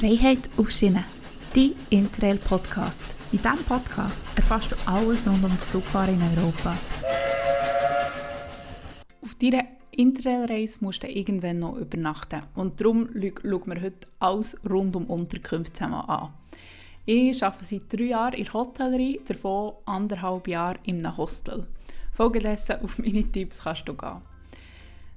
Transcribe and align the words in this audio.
Freiheit 0.00 0.48
auf 0.56 0.70
Schiene, 0.70 1.04
dein 1.54 1.72
Interrail-Podcast. 1.90 3.04
In 3.32 3.42
diesem 3.42 3.62
Podcast 3.66 4.26
erfährst 4.34 4.72
du 4.72 4.76
alles 4.86 5.28
rund 5.28 5.44
um 5.44 5.50
das 5.50 5.72
Zugfahren 5.72 6.14
in 6.14 6.38
Europa. 6.38 6.74
Auf 9.20 9.34
deiner 9.34 9.64
Interrail-Reise 9.90 10.78
musst 10.80 11.02
du 11.02 11.06
irgendwann 11.06 11.58
noch 11.58 11.76
übernachten 11.76 12.44
und 12.54 12.80
darum 12.80 13.10
schauen 13.12 13.62
wir 13.66 13.82
heute 13.82 14.08
alles 14.20 14.56
rund 14.66 14.96
um 14.96 15.04
Unterkünfte 15.04 15.74
zusammen 15.74 16.00
an. 16.08 16.32
Ich 17.04 17.44
arbeite 17.44 17.66
seit 17.66 17.92
drei 17.92 18.04
Jahren 18.04 18.32
in 18.32 18.44
der 18.44 18.54
Hotellerie, 18.54 19.20
davon 19.28 19.74
anderthalb 19.84 20.48
Jahre 20.48 20.78
in 20.84 21.04
einem 21.04 21.18
Hostel. 21.18 21.66
Folgedessen 22.10 22.80
auf 22.82 22.96
meine 22.96 23.30
Tipps 23.30 23.64
kannst 23.64 23.86
du 23.86 23.92
gehen. 23.92 24.22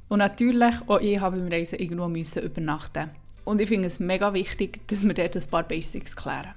Und 0.10 0.20
natürlich, 0.20 0.76
auch 0.88 1.00
ich 1.00 1.22
habe 1.22 1.38
beim 1.38 1.48
Reisen 1.48 1.80
irgendwo 1.80 2.10
müssen 2.10 2.44
übernachten. 2.44 3.12
Und 3.46 3.62
ich 3.62 3.70
finde 3.70 3.88
es 3.88 4.00
mega 4.00 4.34
wichtig, 4.34 4.88
dass 4.88 5.04
wir 5.04 5.14
dort 5.14 5.36
ein 5.36 5.50
paar 5.50 5.64
Basics 5.64 6.16
klären. 6.16 6.54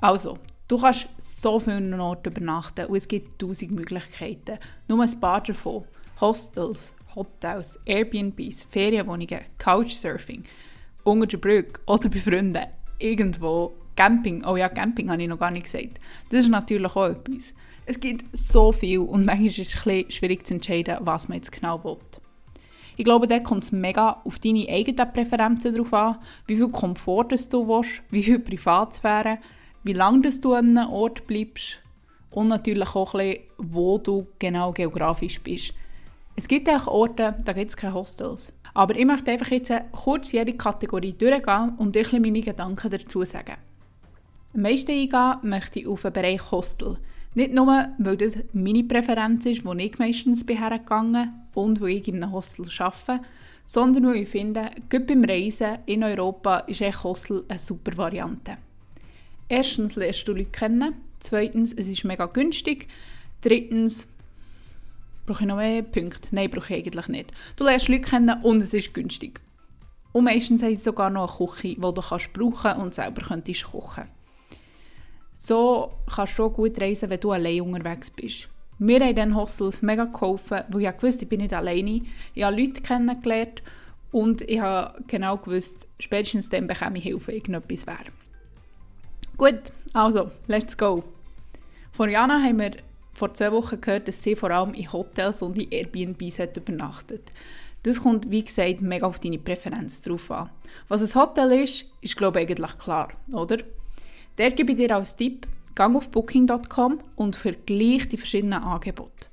Also, 0.00 0.38
du 0.68 0.78
kannst 0.78 1.08
so 1.16 1.58
vielen 1.60 1.98
Orten 1.98 2.28
übernachten 2.28 2.86
und 2.86 2.96
es 2.96 3.08
gibt 3.08 3.38
tausend 3.38 3.72
Möglichkeiten. 3.72 4.58
Nur 4.88 5.02
ein 5.02 5.20
paar 5.20 5.42
davon. 5.42 5.84
Hostels, 6.20 6.94
Hotels, 7.14 7.78
Airbnbs, 7.84 8.66
Ferienwohnungen, 8.70 9.40
Couchsurfing, 9.58 10.44
unter 11.02 11.26
der 11.26 11.38
Brücke 11.38 11.80
oder 11.86 12.08
bei 12.08 12.18
Freunden, 12.18 12.66
irgendwo, 12.98 13.74
Camping. 13.96 14.44
Oh 14.44 14.56
ja, 14.56 14.68
Camping 14.68 15.10
habe 15.10 15.22
ich 15.22 15.28
noch 15.28 15.38
gar 15.38 15.50
nicht 15.50 15.64
gesagt. 15.64 16.00
Das 16.30 16.40
ist 16.40 16.48
natürlich 16.48 16.94
auch 16.94 17.08
etwas. 17.08 17.54
Es 17.86 18.00
gibt 18.00 18.24
so 18.36 18.72
viel 18.72 19.00
und 19.00 19.26
manchmal 19.26 19.48
ist 19.48 19.58
es 19.58 19.76
ein 19.76 19.82
bisschen 19.84 20.10
schwierig 20.10 20.46
zu 20.46 20.54
entscheiden, 20.54 20.98
was 21.00 21.28
man 21.28 21.36
jetzt 21.36 21.52
genau 21.52 21.82
will. 21.84 21.98
Ich 22.96 23.04
glaube, 23.04 23.26
da 23.26 23.40
kommt 23.40 23.64
es 23.64 23.72
mega 23.72 24.20
auf 24.24 24.38
deine 24.38 24.68
eigenen 24.68 25.12
Präferenzen 25.12 25.74
drauf 25.74 25.92
an, 25.92 26.18
wie 26.46 26.56
viel 26.56 26.68
Komfort 26.68 27.28
du 27.50 27.68
willst, 27.68 28.02
wie 28.10 28.22
viel 28.22 28.38
Privatsphäre, 28.38 29.38
wie 29.82 29.92
lange 29.92 30.30
du 30.30 30.54
an 30.54 30.78
einem 30.78 30.90
Ort 30.90 31.26
bleibst 31.26 31.82
und 32.30 32.48
natürlich 32.48 32.94
auch 32.94 33.14
ein 33.14 33.30
bisschen, 33.30 33.44
wo 33.58 33.98
du 33.98 34.26
genau 34.38 34.72
geografisch 34.72 35.40
bist. 35.40 35.74
Es 36.36 36.48
gibt 36.48 36.68
auch 36.68 36.86
Orte, 36.86 37.36
da 37.44 37.52
gibt 37.52 37.70
es 37.70 37.76
keine 37.76 37.94
Hostels. 37.94 38.52
Aber 38.74 38.96
ich 38.96 39.06
möchte 39.06 39.30
einfach 39.30 39.50
jetzt 39.50 39.72
kurz 39.92 40.32
jede 40.32 40.54
Kategorie 40.54 41.12
durchgehen 41.12 41.74
und 41.78 41.94
dir 41.94 42.06
meine 42.12 42.40
Gedanken 42.40 42.90
dazu 42.90 43.24
sagen. 43.24 43.56
Am 44.52 44.62
meisten 44.62 44.90
eingehen 44.90 45.38
möchte 45.42 45.80
ich 45.80 45.86
auf 45.86 46.02
den 46.02 46.12
Bereich 46.12 46.50
Hostel. 46.50 46.98
Nicht 47.34 47.52
nur, 47.52 47.86
weil 47.98 48.16
das 48.16 48.38
meine 48.52 48.84
Präferenz 48.84 49.46
ist, 49.46 49.64
wo 49.64 49.72
ich 49.74 49.98
meistens 49.98 50.44
bin 50.44 50.58
hergegangen 50.58 51.43
und 51.54 51.80
wo 51.80 51.86
ich 51.86 52.06
in 52.08 52.22
einem 52.22 52.32
Hostel 52.32 52.66
arbeite, 52.78 53.24
sondern 53.64 54.06
weil 54.06 54.16
ich 54.16 54.28
finde, 54.28 54.70
gerade 54.88 55.04
beim 55.04 55.24
Reisen 55.24 55.78
in 55.86 56.04
Europa 56.04 56.58
ist 56.60 56.82
ein 56.82 57.02
Hostel 57.02 57.44
eine 57.48 57.58
super 57.58 57.96
Variante. 57.96 58.58
Erstens 59.48 59.96
lernst 59.96 60.26
du 60.26 60.32
Leute 60.32 60.50
kennen, 60.50 60.94
zweitens, 61.18 61.72
es 61.72 61.88
ist 61.88 62.04
mega 62.04 62.26
günstig, 62.26 62.88
drittens, 63.40 64.08
brauche 65.26 65.42
ich 65.42 65.48
noch 65.48 65.56
mehr 65.56 65.82
Punkte? 65.82 66.28
Nein, 66.32 66.50
brauche 66.50 66.74
ich 66.74 66.80
eigentlich 66.80 67.08
nicht. 67.08 67.32
Du 67.56 67.64
lernst 67.64 67.88
Leute 67.88 68.02
kennen 68.02 68.42
und 68.42 68.62
es 68.62 68.74
ist 68.74 68.94
günstig. 68.94 69.40
Und 70.12 70.24
meistens 70.24 70.62
haben 70.62 70.76
sie 70.76 70.82
sogar 70.82 71.10
noch 71.10 71.40
eine 71.40 71.48
Küche, 71.48 71.68
die 71.68 71.80
du 71.80 71.92
kannst 71.92 72.32
brauchen 72.32 72.80
und 72.80 72.94
selber 72.94 73.22
könntest 73.22 73.64
kochen 73.64 74.04
so 75.34 75.92
kannst 76.14 76.38
du 76.38 76.48
gut 76.48 76.80
reisen, 76.80 77.10
wenn 77.10 77.20
du 77.20 77.32
allein 77.32 77.60
unterwegs 77.60 78.10
bist. 78.10 78.48
Wir 78.78 79.00
haben 79.00 79.14
dann 79.14 79.36
Hostels 79.36 79.82
mega 79.82 80.04
geholfen, 80.04 80.62
weil 80.68 80.82
ich 80.82 81.02
wusste, 81.02 81.24
ich 81.24 81.28
bin 81.28 81.40
nicht 81.40 81.54
alleine. 81.54 82.02
Ich 82.34 82.42
habe 82.42 82.60
Leute 82.60 82.82
kennengelernt 82.82 83.62
und 84.10 84.42
ich 84.42 84.60
habe 84.60 85.02
genau 85.06 85.38
gewusst, 85.38 85.88
spätestens 85.98 86.48
dann 86.48 86.66
bekomme 86.66 86.98
ich 86.98 87.04
Hilfe, 87.04 87.32
irgendetwas 87.32 87.86
wäre. 87.86 88.12
Gut, 89.36 89.72
also, 89.92 90.30
let's 90.46 90.76
go. 90.76 91.04
Von 91.92 92.10
Jana 92.10 92.42
haben 92.42 92.58
wir 92.58 92.72
vor 93.12 93.32
zwei 93.32 93.52
Wochen 93.52 93.80
gehört, 93.80 94.08
dass 94.08 94.22
sie 94.22 94.36
vor 94.36 94.50
allem 94.50 94.74
in 94.74 94.92
Hotels 94.92 95.42
und 95.42 95.58
in 95.58 95.70
Airbnbs 95.70 96.38
hat 96.40 96.56
übernachtet. 96.56 97.30
Das 97.84 98.02
kommt, 98.02 98.30
wie 98.30 98.42
gesagt, 98.42 98.80
mega 98.80 99.06
auf 99.06 99.20
deine 99.20 99.38
Präferenz 99.38 100.00
drauf 100.02 100.30
an. 100.30 100.50
Was 100.88 101.02
ein 101.02 101.20
Hotel 101.20 101.52
ist, 101.62 101.86
ist 102.00 102.16
glaube 102.16 102.40
ich 102.40 102.48
eigentlich 102.48 102.78
klar, 102.78 103.08
oder? 103.32 103.58
Der 104.38 104.50
gebe 104.50 104.72
ich 104.72 104.78
dir 104.78 104.96
als 104.96 105.14
Tipp, 105.14 105.46
gang 105.74 105.96
auf 105.96 106.10
booking.com 106.10 107.00
und 107.16 107.36
vergleich 107.36 108.08
die 108.08 108.16
verschiedenen 108.16 108.62
Angebote. 108.62 109.28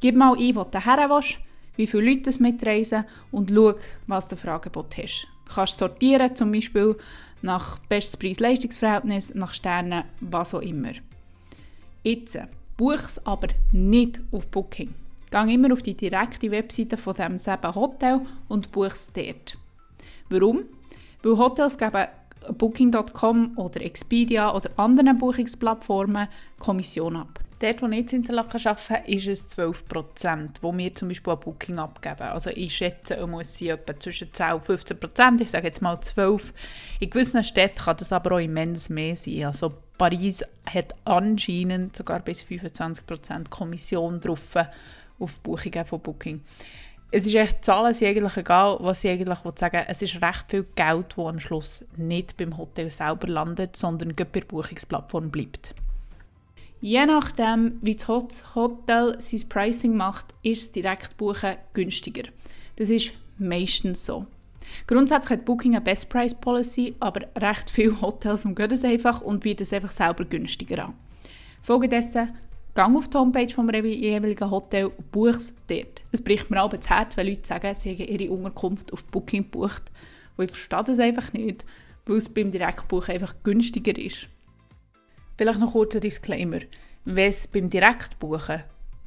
Gib 0.00 0.16
mal 0.16 0.36
ein, 0.36 0.56
wo 0.56 0.64
du 0.64 0.84
her 0.84 1.08
willst, 1.08 1.38
wie 1.76 1.86
viele 1.86 2.10
Leute 2.10 2.30
es 2.30 2.40
mitreisen 2.40 3.04
und 3.30 3.50
schau, 3.50 3.74
was 4.06 4.28
du 4.28 4.36
für 4.36 4.52
Angebot 4.52 4.96
hast. 4.96 5.26
Du 5.46 5.54
kannst 5.54 5.78
sortieren, 5.78 6.34
zum 6.34 6.52
Beispiel 6.52 6.96
nach 7.42 7.78
bestes 7.78 8.16
Preis-Leistungsverhältnis, 8.16 9.34
nach 9.34 9.54
Sternen, 9.54 10.04
was 10.20 10.54
auch 10.54 10.62
immer. 10.62 10.92
Jetzt, 12.02 12.38
buch 12.76 12.94
es 12.94 13.24
aber 13.26 13.48
nicht 13.72 14.20
auf 14.32 14.50
Booking. 14.50 14.94
Gang 15.30 15.50
immer 15.50 15.72
auf 15.72 15.82
die 15.82 15.96
direkte 15.96 16.50
Webseite 16.50 16.96
von 16.96 17.14
dem 17.14 17.38
selben 17.38 17.74
Hotel 17.74 18.20
und 18.48 18.70
buch 18.72 18.86
es 18.86 19.12
dort. 19.12 19.58
Warum? 20.30 20.64
Weil 21.22 21.38
Hotels 21.38 21.78
geben 21.78 22.06
Booking.com 22.52 23.52
oder 23.56 23.80
Expedia 23.80 24.52
oder 24.52 24.70
anderen 24.76 25.18
Buchungsplattformen 25.18 26.28
Kommission 26.58 27.16
ab. 27.16 27.40
Dort, 27.58 27.80
wo 27.80 27.86
ich 27.86 27.96
jetzt 27.96 28.12
in 28.12 28.20
Interlaken 28.20 28.66
arbeite, 28.66 29.10
ist 29.10 29.26
es 29.28 29.58
12%, 29.58 30.56
wo 30.60 30.76
wir 30.76 30.92
zum 30.92 31.08
Beispiel 31.08 31.32
ein 31.32 31.40
Booking 31.40 31.78
abgeben. 31.78 32.22
Also 32.22 32.50
ich 32.50 32.76
schätze, 32.76 33.14
es 33.14 33.26
muss 33.26 33.62
etwa 33.62 33.98
zwischen 33.98 34.32
10 34.32 34.52
und 34.52 34.64
15%, 34.64 35.40
ich 35.40 35.50
sage 35.50 35.66
jetzt 35.66 35.80
mal 35.80 35.98
12. 35.98 36.52
In 37.00 37.08
gewissen 37.08 37.42
Städten 37.42 37.78
kann 37.78 37.96
das 37.96 38.12
aber 38.12 38.32
auch 38.32 38.40
immens 38.40 38.90
mehr 38.90 39.16
sein. 39.16 39.44
Also 39.44 39.72
Paris 39.96 40.44
hat 40.66 40.94
anscheinend 41.06 41.96
sogar 41.96 42.20
bis 42.20 42.42
25% 42.42 43.48
Kommission 43.48 44.20
drauf 44.20 44.54
auf 45.18 45.40
Buchungen 45.40 45.86
von 45.86 46.00
Booking 46.00 46.42
es 47.10 47.26
ist 47.26 47.34
echt, 47.34 47.64
Zahlen 47.64 47.94
sind 47.94 48.08
eigentlich 48.08 48.36
egal, 48.36 48.78
was 48.80 49.04
ich 49.04 49.10
eigentlich 49.10 49.38
sagen 49.56 49.84
es 49.86 50.02
ist 50.02 50.20
recht 50.20 50.44
viel 50.48 50.66
Geld, 50.74 51.14
das 51.16 51.26
am 51.26 51.38
Schluss 51.38 51.84
nicht 51.96 52.36
beim 52.36 52.56
Hotel 52.56 52.90
selber 52.90 53.28
landet, 53.28 53.76
sondern 53.76 54.14
bei 54.14 54.24
der 54.24 54.40
Buchungsplattform 54.42 55.30
bleibt. 55.30 55.74
Je 56.80 57.06
nachdem, 57.06 57.78
wie 57.80 57.96
das 57.96 58.54
Hotel 58.54 59.16
sein 59.18 59.48
Pricing 59.48 59.96
macht, 59.96 60.34
ist 60.42 60.66
das 60.66 60.72
Direktbuchen 60.72 61.56
günstiger. 61.72 62.24
Das 62.76 62.90
ist 62.90 63.12
meistens 63.38 64.04
so. 64.04 64.26
Grundsätzlich 64.86 65.30
hat 65.38 65.44
Booking 65.44 65.74
eine 65.74 65.80
Best 65.80 66.08
Price 66.08 66.34
Policy, 66.34 66.94
aber 67.00 67.22
recht 67.36 67.70
viele 67.70 68.00
Hotels 68.00 68.44
umgehen 68.44 68.70
es 68.70 68.84
einfach 68.84 69.20
und 69.20 69.40
bieten 69.40 69.62
es 69.62 69.72
einfach 69.72 69.90
selber 69.90 70.24
günstiger 70.24 70.86
an. 70.86 70.94
Folgedessen 71.62 72.36
Gang 72.76 72.94
auf 72.94 73.08
die 73.08 73.16
Homepage 73.16 73.48
vom 73.48 73.70
jeweiligen 73.70 74.50
Hotel 74.50 74.84
und 74.84 75.10
buch 75.10 75.28
es 75.28 75.54
dort. 75.66 76.02
Es 76.12 76.22
bricht 76.22 76.50
mir 76.50 76.60
aber 76.60 76.76
das 76.76 76.90
Herz, 76.90 77.16
wenn 77.16 77.26
Leute 77.26 77.46
sagen, 77.46 77.74
sie 77.74 77.96
haben 77.96 78.06
ihre 78.06 78.30
Unterkunft 78.30 78.92
auf 78.92 79.02
Booking 79.06 79.44
gebucht. 79.44 79.84
Und 80.36 80.44
ich 80.44 80.50
verstehe 80.50 80.84
das 80.84 80.98
einfach 80.98 81.32
nicht, 81.32 81.64
weil 82.04 82.18
es 82.18 82.28
beim 82.28 82.50
Direktbuchen 82.50 83.14
einfach 83.14 83.34
günstiger 83.42 83.98
ist. 83.98 84.28
Vielleicht 85.38 85.58
noch 85.58 85.72
kurz 85.72 85.94
ein 85.94 86.02
Disclaimer. 86.02 86.60
Wenn 87.06 87.30
es 87.30 87.48
beim 87.48 87.70
Direktbuchen 87.70 88.62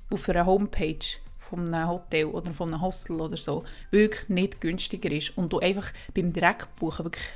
auf 0.09 0.29
einer 0.29 0.47
Homepage 0.47 1.05
von 1.37 1.71
einem 1.71 1.89
Hotel 1.89 2.25
oder 2.25 2.51
von 2.51 2.69
einem 2.69 2.81
Hostel 2.81 3.21
oder 3.21 3.37
so 3.37 3.65
wirklich 3.91 4.29
nicht 4.29 4.61
günstiger 4.61 5.11
ist 5.11 5.37
und 5.37 5.53
du 5.53 5.59
einfach 5.59 5.93
beim 6.15 6.33
Direktbuchen 6.33 7.05
wirklich 7.05 7.27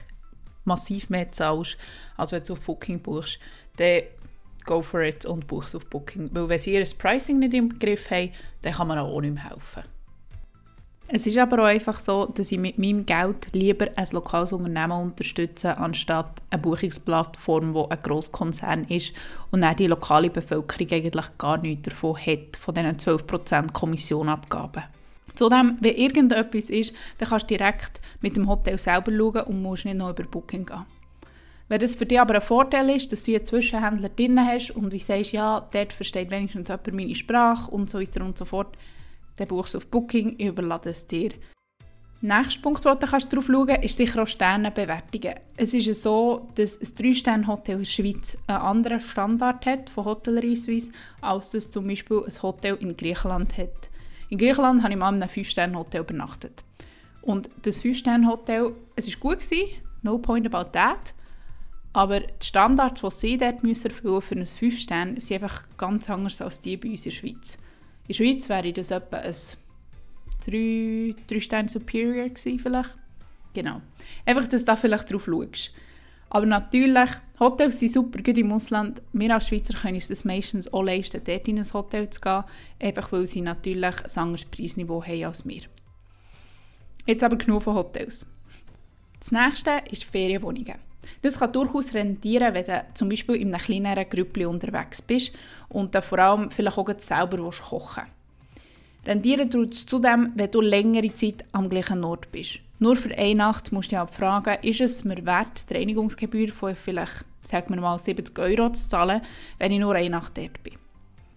massiv 0.66 1.12
mehr 1.12 1.32
zahlst, 1.32 1.78
als 2.18 2.32
wenn 2.32 2.44
du 2.44 2.54
auf 2.54 2.62
Booking 2.62 3.02
buchst, 3.02 3.40
dann 3.76 4.02
go 4.66 4.82
for 4.82 5.02
it 5.02 5.26
und 5.26 5.48
buch 5.48 5.66
es 5.66 5.76
auf 5.76 5.86
Booking. 5.86 6.30
Weil 6.34 6.50
wenn 6.50 6.60
sie 6.60 6.74
ihr 6.74 6.86
Pricing 6.98 7.40
nicht 7.40 7.54
im 7.54 7.78
Griff 7.78 8.10
haben, 8.10 8.32
dann 8.62 8.74
kann 8.74 8.88
man 8.88 8.98
auch 8.98 9.22
nicht 9.22 9.34
mehr 9.34 9.50
helfen. 9.50 9.84
Es 11.08 11.28
ist 11.28 11.38
aber 11.38 11.62
auch 11.62 11.68
einfach 11.68 12.00
so, 12.00 12.26
dass 12.26 12.52
ich 12.52 12.58
mit 12.58 12.80
meinem 12.80 13.06
Geld 13.06 13.50
lieber 13.52 13.88
ein 13.96 14.08
lokales 14.14 14.54
Unternehmen 14.54 15.04
unterstütze, 15.04 15.78
anstatt 15.78 16.42
eine 16.50 16.62
Buchungsplattform, 16.62 17.74
die 17.74 17.92
ein 17.92 18.02
Grosskonzern 18.02 18.86
ist 18.86 19.14
und 19.52 19.62
dann 19.62 19.76
die 19.76 19.88
lokale 19.88 20.30
Bevölkerung 20.30 20.92
eigentlich 20.92 21.38
gar 21.38 21.58
nichts 21.58 21.90
davon 21.90 22.18
hat, 22.18 22.58
von 22.58 22.74
diesen 22.74 22.98
12% 22.98 23.74
Kommissionabgaben. 23.74 24.84
Zudem, 25.36 25.78
wenn 25.82 25.96
irgendetwas 25.96 26.70
ist, 26.70 26.94
dann 27.18 27.30
kannst 27.30 27.50
du 27.50 27.58
direkt 27.58 28.02
mit 28.22 28.36
dem 28.36 28.48
Hotel 28.48 28.78
selber 28.80 29.12
schauen 29.12 29.44
und 29.48 29.62
musst 29.62 29.86
nicht 29.86 29.98
noch 29.98 30.12
über 30.12 30.24
Booking 30.24 30.66
gehen. 30.66 30.86
Wenn 31.74 31.80
das 31.80 31.96
für 31.96 32.06
dich 32.06 32.22
aber 32.22 32.36
ein 32.36 32.42
Vorteil 32.42 32.88
ist, 32.92 33.12
dass 33.12 33.24
du 33.24 33.34
einen 33.34 33.46
Zwischenhändler 33.48 34.10
drin 34.10 34.40
hast 34.40 34.70
und 34.70 34.94
du 34.94 35.00
sagst, 35.00 35.32
ja, 35.32 35.68
dort 35.72 35.92
versteht 35.92 36.30
wenigstens 36.30 36.70
jemand 36.70 36.94
meine 36.94 37.16
Sprache 37.16 37.72
und 37.72 37.90
so 37.90 38.00
weiter 38.00 38.24
und 38.24 38.38
so 38.38 38.46
fort, 38.46 38.78
dann 39.38 39.48
buchst 39.48 39.74
du 39.74 39.80
auf 39.80 39.88
Booking, 39.88 40.36
ich 40.38 40.46
überlade 40.46 40.92
es 40.92 41.08
dir. 41.08 41.32
Nächster 42.22 42.62
Punkt, 42.62 42.86
wo 42.86 42.94
du 42.94 43.08
kannst 43.08 43.34
drauf 43.34 43.48
schauen 43.48 43.66
kannst, 43.66 43.86
ist 43.86 43.98
sicher 43.98 44.22
auch 44.22 44.28
Sternenbewertungen. 44.28 45.34
Es 45.58 45.74
ist 45.74 46.04
so, 46.04 46.48
dass 46.54 46.80
ein 46.80 46.86
3-Sterne-Hotel 46.86 47.78
in 47.78 47.82
der 47.82 47.90
Schweiz 47.90 48.38
einen 48.46 48.62
anderen 48.62 49.00
Standard 49.00 49.66
hat 49.66 49.90
von 49.90 50.06
Hotellerie 50.06 50.56
Suisse, 50.56 50.92
als 51.22 51.50
das 51.50 51.72
zum 51.72 51.88
Beispiel 51.88 52.22
ein 52.24 52.42
Hotel 52.44 52.78
in 52.82 52.96
Griechenland 52.96 53.58
hat. 53.58 53.90
In 54.30 54.38
Griechenland 54.38 54.84
habe 54.84 54.94
ich 54.94 55.00
mal 55.00 55.10
in 55.10 55.24
einem 55.24 55.28
5-Sterne-Hotel 55.28 56.02
übernachtet. 56.02 56.64
Und 57.24 57.50
das 57.64 57.82
5-Sterne-Hotel, 57.82 58.76
es 58.96 59.08
war 59.08 59.20
gut, 59.32 59.40
no 60.04 60.20
point 60.20 60.46
about 60.46 60.70
that. 60.74 61.16
Aber 61.94 62.22
die 62.22 62.46
Standards, 62.46 63.02
die 63.02 63.12
sie 63.12 63.38
dort 63.38 63.64
erfüllen 63.64 64.22
für 64.22 64.36
ein 64.36 64.46
5 64.46 64.80
Stern, 64.80 65.20
sind 65.20 65.42
einfach 65.42 65.66
ganz 65.78 66.10
anders 66.10 66.42
als 66.42 66.60
die 66.60 66.76
bei 66.76 66.90
uns 66.90 67.06
in 67.06 67.12
der 67.12 67.18
Schweiz. 67.18 67.56
In 67.56 68.08
der 68.08 68.14
Schweiz 68.16 68.50
wäre 68.50 68.74
das 68.74 68.92
etwa 68.92 69.18
ein 69.18 69.36
3, 70.46 71.16
3 71.28 71.40
Sterne 71.40 71.70
Superior 71.70 72.30
gewesen 72.30 72.60
vielleicht. 72.60 72.98
Genau. 73.54 73.82
Einfach, 74.26 74.48
dass 74.48 74.62
du 74.62 74.66
da 74.66 74.76
vielleicht 74.76 75.14
drauf 75.14 75.26
schaust. 75.26 75.74
Aber 76.32 76.48
natürlich, 76.48 77.12
Hotels 77.40 77.80
sind 77.80 77.92
super 77.92 78.24
gut 78.24 78.40
im 78.40 78.52
Ausland. 78.52 79.04
Wir 79.14 79.36
als 79.36 79.50
Schweizer 79.50 79.76
können 79.76 79.94
uns 79.94 80.08
das 80.08 80.26
meistens 80.26 80.74
auch 80.74 80.82
leisten, 80.82 81.22
dort 81.24 81.48
in 81.48 81.60
ein 81.60 81.74
Hotel 81.74 82.10
zu 82.10 82.20
gehen, 82.20 82.44
einfach 82.82 83.12
weil 83.12 83.28
sie 83.28 83.42
natürlich 83.42 84.04
ein 84.04 84.18
anderes 84.18 84.46
Preisniveau 84.46 85.04
haben 85.04 85.26
als 85.26 85.48
wir. 85.48 85.62
Jetzt 87.06 87.24
aber 87.24 87.36
genug 87.36 87.62
von 87.62 87.76
Hotels. 87.76 88.26
Das 89.20 89.32
nächste 89.32 89.84
ist 89.92 90.06
Ferienwohnungen. 90.06 90.80
Das 91.22 91.40
kann 91.40 91.52
durchaus 91.52 91.94
rentieren, 91.94 92.54
wenn 92.54 92.66
du 92.66 92.86
zum 92.94 93.10
Beispiel 93.10 93.36
in 93.36 93.54
einem 93.54 93.64
kleineren 93.64 94.10
Grüppli 94.10 94.46
unterwegs 94.46 95.02
bist 95.02 95.34
und 95.70 95.96
dann 95.96 96.04
vor 96.04 96.20
allem 96.20 96.52
vielleicht 96.52 96.78
auch 96.78 96.90
selber 96.98 97.38
kochen 97.38 98.04
willst. 98.04 98.14
Rendieren 99.06 99.50
tut 99.50 99.74
es 99.74 99.86
zudem, 99.86 100.32
wenn 100.36 100.50
du 100.50 100.62
längere 100.62 101.14
Zeit 101.14 101.44
am 101.52 101.70
gleichen 101.70 102.04
Ort 102.04 102.32
bist. 102.32 102.60
Nur 102.80 102.96
für 102.96 103.14
eine 103.18 103.36
Nacht 103.36 103.72
musst 103.72 103.92
du 103.92 103.96
dich 103.96 104.00
halt 104.00 104.12
fragen, 104.12 104.58
ist 104.62 104.82
es 104.82 105.04
mir 105.04 105.26
wert, 105.26 105.70
die 105.70 105.74
Reinigungsgebühr 105.74 106.50
von 106.50 106.76
vielleicht, 106.76 107.26
sagen 107.42 107.74
wir 107.74 107.82
mal, 107.82 108.00
70 108.00 108.38
Euro 108.40 108.72
zu 108.72 108.90
zahlen, 108.90 109.22
wenn 109.60 109.72
ich 109.72 109.80
nur 109.80 109.94
eine 109.94 110.10
Nacht 110.10 110.38
dort 110.38 110.64
bin. 110.64 110.74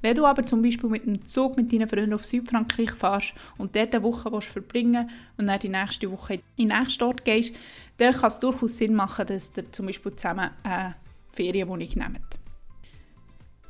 Wenn 0.02 0.14
du 0.14 0.24
aber 0.24 0.46
zum 0.46 0.62
Beispiel 0.62 0.88
mit 0.88 1.04
dem 1.04 1.26
Zug 1.26 1.56
mit 1.56 1.72
deinen 1.72 1.88
Freunden 1.88 2.14
auf 2.14 2.24
Südfrankreich 2.24 2.92
fährst 2.92 3.34
und 3.58 3.74
dort 3.74 3.94
eine 3.94 4.04
Woche 4.04 4.30
willst 4.30 4.48
verbringen 4.48 5.10
und 5.36 5.48
dann 5.48 5.58
die 5.58 5.68
nächste 5.68 6.10
Woche 6.10 6.34
in 6.56 6.68
den 6.68 6.78
nächsten 6.78 7.02
Ort 7.02 7.24
gehst, 7.24 7.56
dann 7.98 8.14
kann 8.14 8.28
es 8.28 8.38
durchaus 8.38 8.76
Sinn 8.76 8.94
machen, 8.94 9.26
dass 9.26 9.52
ihr 9.56 9.72
zum 9.72 9.86
Beispiel 9.86 10.14
zusammen 10.14 10.50
eine 10.62 10.96
Ferienwohnung 11.32 11.88
nehmt. 11.94 12.38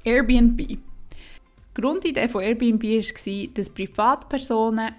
Airbnb. 0.05 0.57
Die 0.59 0.81
Grundidee 1.75 2.29
von 2.29 2.43
Airbnb 2.43 2.83
war, 2.85 3.47
dass 3.55 3.71
Privatpersonen 3.71 4.95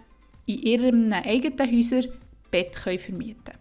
in 0.45 0.59
ihren 0.59 1.13
eigenen 1.13 1.71
Häusern 1.71 2.07
Bett 2.51 2.75
vermieten 2.75 3.43
können. 3.43 3.57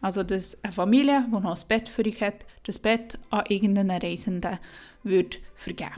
Also, 0.00 0.22
dass 0.22 0.62
eine 0.62 0.72
Familie, 0.72 1.24
die 1.26 1.30
noch 1.30 1.44
ein 1.44 1.68
Bett 1.68 1.88
für 1.88 2.06
euch 2.06 2.20
hat, 2.20 2.46
das 2.64 2.78
Bett 2.78 3.18
an 3.30 3.44
irgendeinen 3.48 4.00
Reisenden 4.00 4.58
würde 5.02 5.38
vergeben 5.54 5.94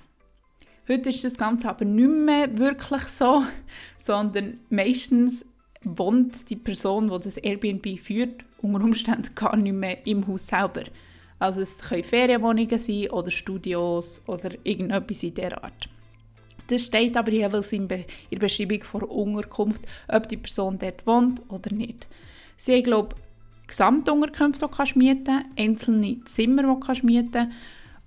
Heute 0.89 1.11
ist 1.11 1.23
das 1.23 1.37
Ganze 1.37 1.69
aber 1.69 1.85
nicht 1.85 2.09
mehr 2.09 2.59
wirklich 2.59 3.03
so, 3.03 3.45
sondern 3.97 4.61
meistens 4.71 5.47
wohnt 5.85 6.51
die 6.51 6.57
Person, 6.57 7.11
die 7.11 7.21
das 7.21 7.37
Airbnb 7.37 7.99
führt, 7.99 8.45
unter 8.61 8.85
Umständen 8.85 9.35
gar 9.35 9.57
nicht 9.57 9.73
mehr 9.73 10.07
im 10.07 10.27
Haus 10.27 10.47
selber. 10.47 10.85
Also 11.39 11.63
es 11.63 11.83
können 11.83 12.05
Ferienwohnungen 12.05 12.79
sein 12.79 13.09
oder 13.11 13.31
Studios 13.31 14.21
oder 14.27 14.51
irgendetwas 14.63 15.23
in 15.23 15.35
dieser 15.35 15.65
Art. 15.65 15.89
Das 16.67 16.87
steht 16.87 17.17
aber 17.17 17.33
jeweils 17.33 17.73
in, 17.73 17.89
der 17.89 18.05
Beschreibung 18.39 18.81
der 18.93 19.11
Unterkunft, 19.11 19.83
ob 20.07 20.29
die 20.29 20.37
Person 20.37 20.79
dort 20.79 21.05
wohnt 21.07 21.43
oder 21.49 21.75
nicht. 21.75 22.07
Sie 22.57 22.75
haben, 22.75 22.85
glaube 22.85 23.17
Gesamtunterkünfte, 23.67 24.69
die 24.69 24.93
du 24.93 24.99
mieten 24.99 25.25
kannst, 25.25 25.59
einzelne 25.59 26.25
Zimmer, 26.25 26.63
die 26.63 27.01
du 27.01 27.07
mieten 27.07 27.33
kannst, 27.33 27.57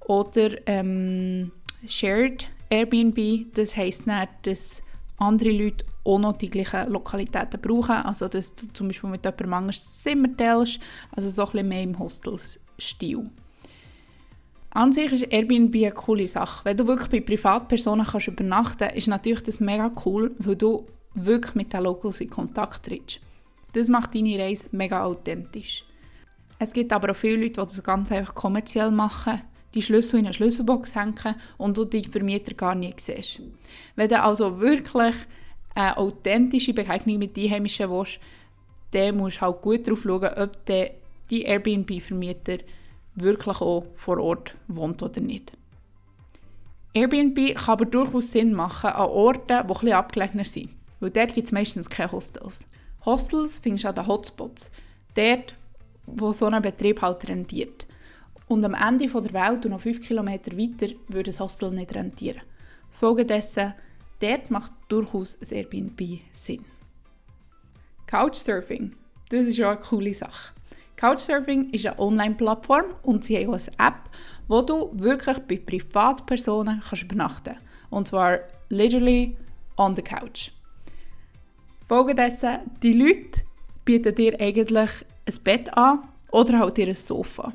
oder 0.06 0.68
ähm, 0.68 1.52
Shared 1.88 2.48
Airbnb. 2.70 3.54
Das 3.54 3.76
heisst 3.76 4.06
nicht, 4.06 4.30
dass 4.44 4.84
andere 5.18 5.52
Leute 5.52 5.86
auch 6.04 6.20
noch 6.20 6.38
die 6.38 6.50
gleichen 6.50 6.92
Lokalitäten 6.92 7.62
brauchen. 7.62 7.96
Also, 7.96 8.28
dass 8.28 8.56
du 8.56 8.68
zum 8.74 8.88
Beispiel 8.88 9.10
mit 9.10 9.26
jemandem 9.26 9.54
anderes 9.54 10.02
Zimmer 10.02 10.36
teilst. 10.36 10.80
Also, 11.12 11.30
so 11.30 11.44
ein 11.44 11.52
bisschen 11.52 11.68
mehr 11.70 11.84
im 11.84 12.00
Hostel-Stil. 12.00 13.30
An 14.72 14.92
sich 14.92 15.12
ist 15.12 15.32
Airbnb 15.32 15.76
eine 15.76 15.92
coole 15.92 16.28
Sache. 16.28 16.66
Wenn 16.66 16.78
du 16.78 16.88
wirklich 16.88 17.10
bei 17.10 17.22
Privatpersonen 17.22 18.08
kannst 18.08 18.28
übernachten 18.28 18.80
kannst, 18.80 18.96
ist 18.96 19.08
natürlich 19.08 19.44
das 19.44 19.60
mega 19.60 19.92
cool, 20.06 20.36
weil 20.40 20.56
du 20.56 20.88
wirklich 21.14 21.54
mit 21.54 21.74
den 21.74 21.84
Locals 21.84 22.22
in 22.22 22.30
Kontakt 22.30 22.88
trittst. 22.88 23.20
Das 23.74 23.88
macht 23.88 24.16
deine 24.16 24.40
Reise 24.40 24.68
mega 24.72 25.04
authentisch. 25.04 25.86
Es 26.58 26.74
gibt 26.74 26.92
aber 26.92 27.12
auch 27.12 27.16
viele 27.16 27.38
Leute, 27.38 27.62
die 27.62 27.68
das 27.68 27.84
ganz 27.84 28.12
einfach 28.12 28.34
kommerziell 28.34 28.90
machen 28.90 29.42
die 29.74 29.82
Schlüssel 29.82 30.20
in 30.20 30.26
eine 30.26 30.34
Schlüsselbox 30.34 30.96
hängen 30.96 31.36
und 31.58 31.78
du 31.78 31.86
die 31.86 32.04
Vermieter 32.04 32.54
gar 32.54 32.76
nicht 32.76 33.02
siehst. 33.02 33.42
Wenn 33.96 34.10
du 34.10 34.22
also 34.22 34.60
wirklich 34.62 35.16
eine 35.76 35.98
authentische 35.98 36.74
Begegnung 36.74 37.20
mit 37.20 37.38
Einheimischen 37.38 37.90
willst, 37.90 38.20
dann 38.92 39.18
musst 39.18 39.38
du 39.38 39.42
halt 39.42 39.62
gut 39.62 39.88
darauf 39.88 40.04
schauen, 40.04 40.34
ob 40.38 40.66
der, 40.66 40.92
die 41.30 41.44
Airbnb-Vermieter 41.44 42.60
wirklich 43.16 43.62
auch 43.62 43.86
vor 43.96 44.20
Ort 44.20 44.56
wohnt 44.68 45.02
oder 45.02 45.22
nicht. 45.22 45.52
Airbnb 46.94 47.56
kann 47.56 47.74
aber 47.74 47.86
durchaus 47.86 48.32
Sinn 48.32 48.54
machen 48.54 48.92
an 48.92 49.10
Orten, 49.10 49.48
die 49.48 49.54
etwas 49.54 49.92
abgelegener 49.92 50.44
sind. 50.44 50.70
Weil 51.00 51.10
dort 51.10 51.34
gibt 51.34 51.48
es 51.48 51.52
meistens 51.52 51.90
keine 51.90 52.12
Hostels. 52.12 52.66
Hostels 53.04 53.60
findest 53.60 53.86
du 53.86 53.90
an 53.90 53.96
den 53.96 54.08
Hotspots. 54.08 54.72
Dort, 55.16 55.56
wo 56.06 56.32
so 56.34 56.46
ein 56.46 56.62
Betrieb 56.62 57.02
halt 57.02 57.28
rentiert. 57.28 57.88
Und 58.48 58.64
am 58.64 58.76
Ende 58.76 59.08
der 59.08 59.34
Welt 59.34 59.66
und 59.66 59.72
noch 59.72 59.82
5 59.82 60.08
km 60.08 60.28
weiter 60.28 60.96
würde 61.08 61.32
das 61.32 61.40
Hostel 61.40 61.72
nicht 61.72 61.96
rentieren. 61.96 62.42
Folgedessen, 62.92 63.74
dort 64.24 64.50
macht 64.50 64.72
durchaus 64.88 65.38
ein 65.42 65.58
Airbnb 65.58 66.20
Sinn. 66.32 66.66
Couchsurfing, 68.08 68.94
das 69.30 69.46
ist 69.46 69.58
ja 69.58 69.72
eine 69.72 69.80
coole 69.80 70.14
Sache. 70.14 70.54
Couchsurfing 70.96 71.72
ist 71.72 71.86
eine 71.86 72.00
Online-Plattform 72.00 72.86
und 73.02 73.26
sie 73.26 73.38
haben 73.38 73.54
auch 73.54 73.60
eine 73.60 73.88
App, 73.88 74.10
wo 74.48 74.62
du 74.62 74.92
wirklich 74.94 75.38
bei 75.40 75.58
Privatpersonen 75.58 76.82
kannst 76.88 77.04
übernachten 77.04 77.56
kannst. 77.56 77.62
Und 77.90 78.08
zwar 78.08 78.40
literally 78.70 79.36
on 79.78 79.96
the 79.96 80.02
couch. 80.02 80.52
Folgedessen, 81.82 82.60
die 82.82 82.94
Leute 82.94 83.42
bieten 83.84 84.16
dir 84.16 84.40
eigentlich 84.40 84.92
ein 85.26 85.44
Bett 85.44 85.76
an 85.78 86.08
oder 86.32 86.60
halt 86.60 86.78
dir 86.78 86.88
ein 86.88 86.96
Sofa. 86.96 87.54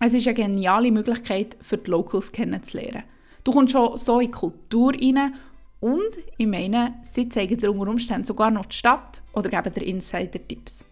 Es 0.00 0.14
ist 0.14 0.26
eine 0.26 0.34
geniale 0.34 0.90
Möglichkeit, 0.90 1.56
für 1.60 1.78
die 1.78 1.90
Locals 1.90 2.32
kennenzulernen. 2.32 3.04
Du 3.44 3.52
kommst 3.52 3.72
schon 3.72 3.98
so 3.98 4.20
in 4.20 4.26
die 4.26 4.32
Kultur 4.32 4.92
rein 4.94 5.34
und 5.80 6.18
ich 6.36 6.46
meine, 6.46 6.94
sie 7.02 7.28
zeigen 7.28 7.58
dir 7.58 7.72
unter 7.72 7.90
Umständen 7.90 8.24
sogar 8.24 8.50
noch 8.50 8.66
die 8.66 8.76
Stadt 8.76 9.20
oder 9.32 9.50
geben 9.50 9.72
dir 9.72 9.84
Insider-Tipps. 9.84 10.84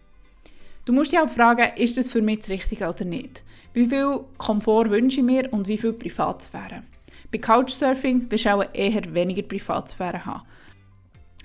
Du 0.83 0.93
musst 0.93 1.11
dich 1.11 1.19
auch 1.19 1.29
fragen, 1.29 1.71
ist 1.77 1.97
das 1.97 2.09
für 2.09 2.21
mich 2.21 2.39
das 2.39 2.49
Richtige 2.49 2.89
oder 2.89 3.05
nicht? 3.05 3.43
Wie 3.73 3.87
viel 3.87 4.21
Komfort 4.37 4.89
wünsche 4.89 5.21
ich 5.21 5.25
mir 5.25 5.51
und 5.53 5.67
wie 5.67 5.77
viel 5.77 5.93
Privatsphäre? 5.93 6.83
Bei 7.31 7.37
Couchsurfing 7.37 8.29
wirst 8.29 8.45
du 8.45 8.55
auch 8.55 8.65
eher 8.73 9.13
weniger 9.13 9.43
Privatsphäre 9.43 10.25
haben. 10.25 10.43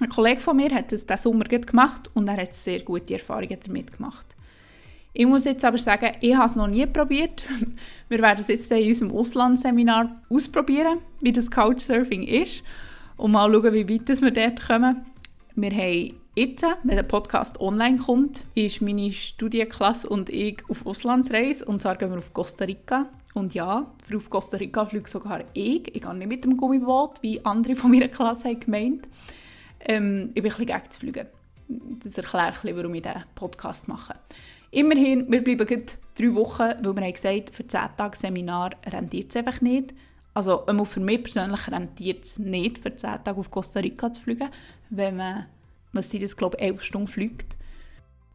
Ein 0.00 0.08
Kollege 0.08 0.40
von 0.40 0.56
mir 0.56 0.74
hat 0.74 0.92
es 0.92 1.06
diesen 1.06 1.16
Sommer 1.16 1.44
gemacht 1.44 2.10
und 2.14 2.28
er 2.28 2.36
hat 2.38 2.54
sehr 2.54 2.80
gute 2.80 3.14
Erfahrungen 3.14 3.58
damit 3.64 3.92
gemacht. 3.92 4.35
Ich 5.18 5.24
muss 5.24 5.46
jetzt 5.46 5.64
aber 5.64 5.78
sagen, 5.78 6.12
ich 6.20 6.36
habe 6.36 6.44
es 6.44 6.56
noch 6.56 6.66
nie 6.66 6.84
probiert. 6.84 7.42
Wir 8.10 8.18
werden 8.20 8.40
es 8.40 8.48
jetzt 8.48 8.70
in 8.70 8.86
unserem 8.86 9.12
Auslandsseminar 9.12 10.20
ausprobieren, 10.28 10.98
wie 11.22 11.32
das 11.32 11.50
Couchsurfing 11.50 12.22
ist 12.22 12.62
und 13.16 13.32
mal 13.32 13.50
schauen, 13.50 13.72
wie 13.72 13.88
weit 13.88 14.20
wir 14.20 14.30
dort 14.30 14.60
kommen. 14.60 15.06
Wir 15.54 15.70
haben 15.70 16.16
jetzt, 16.34 16.66
wenn 16.82 16.96
der 16.96 17.02
Podcast 17.02 17.58
online 17.62 17.96
kommt, 17.96 18.44
ist 18.54 18.82
meine 18.82 19.10
Studienklasse 19.10 20.06
und 20.06 20.28
ich 20.28 20.62
auf 20.68 20.84
Auslandsreise 20.84 21.64
und 21.64 21.80
zwar 21.80 21.96
gehen 21.96 22.10
wir 22.10 22.18
auf 22.18 22.34
Costa 22.34 22.66
Rica. 22.66 23.08
Und 23.32 23.54
ja, 23.54 23.90
für 24.06 24.18
auf 24.18 24.28
Costa 24.28 24.58
Rica 24.58 24.84
fliege 24.84 25.08
sogar 25.08 25.44
ich. 25.54 25.96
Ich 25.96 26.02
gehe 26.02 26.14
nicht 26.14 26.28
mit 26.28 26.44
dem 26.44 26.58
Gummiboot, 26.58 27.22
wie 27.22 27.42
andere 27.42 27.74
von 27.74 27.90
meiner 27.90 28.08
Klasse 28.08 28.48
haben 28.48 28.60
gemeint. 28.60 29.08
Ähm, 29.80 30.32
ich 30.34 30.42
bin 30.42 30.52
ein 30.52 30.58
bisschen 30.58 30.66
gegen 30.66 30.90
zu 30.90 31.00
fliegen. 31.00 31.26
Das 32.02 32.18
erklärt 32.18 32.56
warum 32.62 32.94
ich 32.94 33.02
diesen 33.02 33.24
Podcast 33.34 33.88
mache. 33.88 34.14
Immerhin, 34.76 35.32
wir 35.32 35.42
bleiben 35.42 35.66
gerade 35.66 35.86
drei 36.14 36.34
Wochen, 36.34 36.58
weil 36.82 36.96
wir 36.96 37.02
haben 37.04 37.12
gesagt, 37.14 37.48
für 37.48 37.66
10 37.66 37.80
Tage 37.96 38.14
Seminar 38.14 38.72
rentiert 38.84 39.30
es 39.30 39.36
einfach 39.36 39.62
nicht. 39.62 39.94
Also 40.34 40.66
für 40.84 41.00
mich 41.00 41.22
persönlich 41.22 41.70
rentiert 41.70 42.26
es 42.26 42.38
nicht, 42.38 42.76
für 42.76 42.94
10 42.94 43.24
Tage 43.24 43.40
auf 43.40 43.50
Costa 43.50 43.80
Rica 43.80 44.12
zu 44.12 44.20
fliegen, 44.20 44.50
wenn 44.90 45.16
man, 45.16 45.46
was 45.94 46.10
sind 46.10 46.24
das, 46.24 46.36
glaube 46.36 46.58
ich, 46.58 46.64
11 46.64 46.82
Stunden 46.82 47.08
fliegt. 47.08 47.56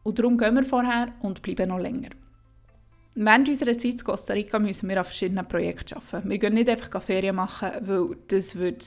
Und 0.02 0.18
darum 0.18 0.36
gehen 0.36 0.56
wir 0.56 0.64
vorher 0.64 1.12
und 1.20 1.42
bleiben 1.42 1.68
noch 1.68 1.78
länger. 1.78 2.08
Während 3.14 3.48
unserer 3.48 3.78
Zeit 3.78 3.92
in 3.92 4.04
Costa 4.04 4.32
Rica 4.32 4.58
müssen 4.58 4.88
wir 4.88 4.98
an 4.98 5.04
verschiedenen 5.04 5.46
Projekten 5.46 5.94
arbeiten. 5.94 6.28
Wir 6.28 6.38
gehen 6.38 6.54
nicht 6.54 6.68
einfach 6.68 7.02
Ferien 7.02 7.36
machen, 7.36 7.70
weil 7.82 8.16
das 8.26 8.56
würde 8.56 8.84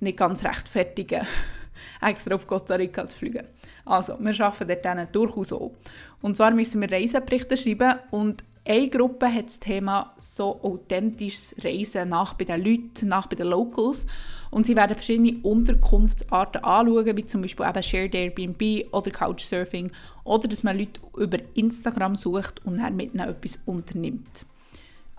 nicht 0.00 0.18
ganz 0.18 0.42
rechtfertigen 0.42 1.24
extra 2.00 2.34
auf 2.34 2.48
Costa 2.48 2.74
Rica 2.74 3.06
zu 3.06 3.18
fliegen. 3.18 3.46
Also, 3.84 4.16
wir 4.20 4.40
arbeiten 4.40 4.80
dort 4.82 5.14
durchaus 5.14 5.52
auch. 5.52 5.72
Und 6.20 6.36
zwar 6.36 6.52
müssen 6.52 6.80
wir 6.80 6.92
Reiseberichte 6.92 7.56
schreiben 7.56 7.98
und 8.10 8.44
Eine 8.64 8.88
Gruppe 8.88 9.26
hat 9.26 9.46
das 9.46 9.58
Thema 9.58 10.14
so 10.18 10.62
authentisches 10.62 11.56
Reisen 11.64 12.10
nach 12.10 12.34
bei 12.34 12.44
den 12.44 12.64
Leuten, 12.64 13.08
nach 13.08 13.26
bei 13.26 13.34
den 13.34 13.48
Locals. 13.48 14.06
Und 14.52 14.66
sie 14.66 14.76
werden 14.76 14.94
verschiedene 14.94 15.40
Unterkunftsarten 15.42 16.62
anschauen, 16.62 17.16
wie 17.16 17.26
zum 17.26 17.42
Beispiel 17.42 17.66
eben 17.66 17.82
Shared 17.82 18.14
Airbnb 18.14 18.86
oder 18.92 19.10
Couchsurfing 19.10 19.90
oder 20.22 20.46
dass 20.46 20.62
man 20.62 20.78
Leute 20.78 21.00
über 21.16 21.38
Instagram 21.54 22.14
sucht 22.14 22.64
und 22.64 22.78
dann 22.78 22.94
mit 22.94 23.14
ihnen 23.14 23.28
etwas 23.28 23.58
unternimmt. 23.66 24.46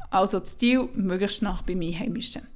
Also 0.10 0.40
das 0.40 0.58
Ziel, 0.58 0.88
möglichst 0.94 1.42
nach 1.42 1.64
bei 1.64 1.76
mir 1.76 1.90
Einheimischen. 1.90 2.48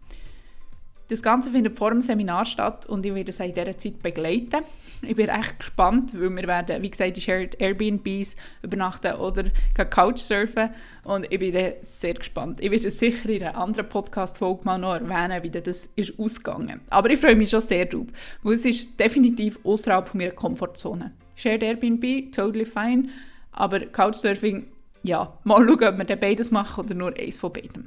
Das 1.09 1.23
Ganze 1.23 1.51
findet 1.51 1.77
vor 1.77 1.91
dem 1.91 2.01
Seminar 2.01 2.43
statt 2.43 2.85
und 2.85 3.05
ich 3.05 3.15
werde 3.15 3.29
es 3.29 3.39
in 3.39 3.53
dieser 3.53 3.77
Zeit 3.77 4.01
begleiten. 4.01 4.65
Ich 5.01 5.15
bin 5.15 5.29
echt 5.29 5.59
gespannt, 5.59 6.13
weil 6.13 6.35
wir 6.35 6.47
werden, 6.47 6.81
wie 6.81 6.89
gesagt, 6.89 7.15
in 7.15 7.21
Shared 7.21 7.61
Airbnbs 7.61 8.35
übernachten 8.61 9.13
oder 9.13 9.45
Couchsurfen 9.89 10.71
und 11.05 11.31
ich 11.31 11.39
bin 11.39 11.55
sehr 11.81 12.15
gespannt. 12.15 12.59
Ich 12.59 12.69
werde 12.69 12.87
es 12.87 12.99
sicher 12.99 13.29
in 13.29 13.43
einer 13.43 13.57
anderen 13.57 13.87
Podcast-Folge 13.87 14.65
mal 14.65 14.77
noch 14.77 14.95
erwähnen, 14.95 15.43
wie 15.43 15.49
das 15.49 15.89
ist 15.95 16.19
ausgegangen. 16.19 16.81
Aber 16.89 17.09
ich 17.09 17.19
freue 17.19 17.37
mich 17.37 17.51
schon 17.51 17.61
sehr 17.61 17.85
drauf, 17.85 18.07
weil 18.43 18.55
es 18.55 18.65
ist 18.65 18.99
definitiv 18.99 19.59
außerhalb 19.63 20.13
meiner 20.13 20.31
Komfortzone. 20.31 21.13
Shared 21.35 21.63
Airbnb, 21.63 22.33
totally 22.33 22.65
fine, 22.65 23.07
aber 23.53 23.79
Couchsurfing, 23.79 24.67
ja, 25.03 25.37
mal 25.45 25.65
schauen, 25.65 26.01
ob 26.01 26.09
wir 26.09 26.15
beides 26.17 26.51
machen 26.51 26.83
oder 26.83 26.95
nur 26.95 27.17
eins 27.17 27.39
von 27.39 27.53
beidem. 27.53 27.85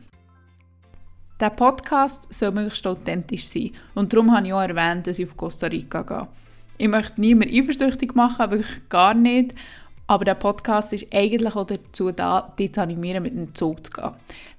Der 1.40 1.48
Podcast 1.48 2.32
soll 2.32 2.50
möglichst 2.50 2.86
authentisch 2.86 3.46
sein 3.46 3.70
und 3.94 4.12
darum 4.12 4.36
habe 4.36 4.46
ich 4.46 4.52
auch 4.52 4.60
erwähnt, 4.60 5.06
dass 5.06 5.18
ich 5.18 5.26
auf 5.26 5.38
Costa 5.38 5.68
Rica 5.68 6.02
gehe. 6.02 6.28
Ich 6.76 6.88
möchte 6.88 7.18
niemanden 7.18 7.54
eifersüchtig 7.54 8.14
machen, 8.14 8.50
wirklich 8.50 8.88
gar 8.90 9.14
nicht. 9.14 9.54
Aber 10.06 10.24
der 10.24 10.34
Podcast 10.34 10.92
ist 10.92 11.06
eigentlich 11.14 11.54
auch 11.54 11.66
dazu 11.66 12.10
da, 12.10 12.52
dich 12.58 12.74
zu 12.74 12.82
animieren, 12.82 13.22
mit 13.22 13.34
dem 13.34 13.54
Zug 13.54 13.86
zu 13.86 13.92
gehen. 13.92 14.10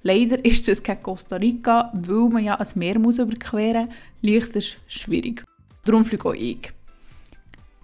Leider 0.02 0.44
ist 0.44 0.66
das 0.66 0.82
kein 0.82 1.02
Costa 1.02 1.36
Rica, 1.36 1.92
weil 1.92 2.30
man 2.30 2.42
ja 2.42 2.54
ein 2.56 2.66
Meer 2.74 2.98
muss 2.98 3.18
überqueren 3.18 3.86
muss. 3.86 3.94
Leicht 4.22 4.56
ist 4.56 4.78
schwierig. 4.88 5.44
Darum 5.84 6.04
fliege 6.04 6.28
auch 6.28 6.34
ich. 6.34 6.72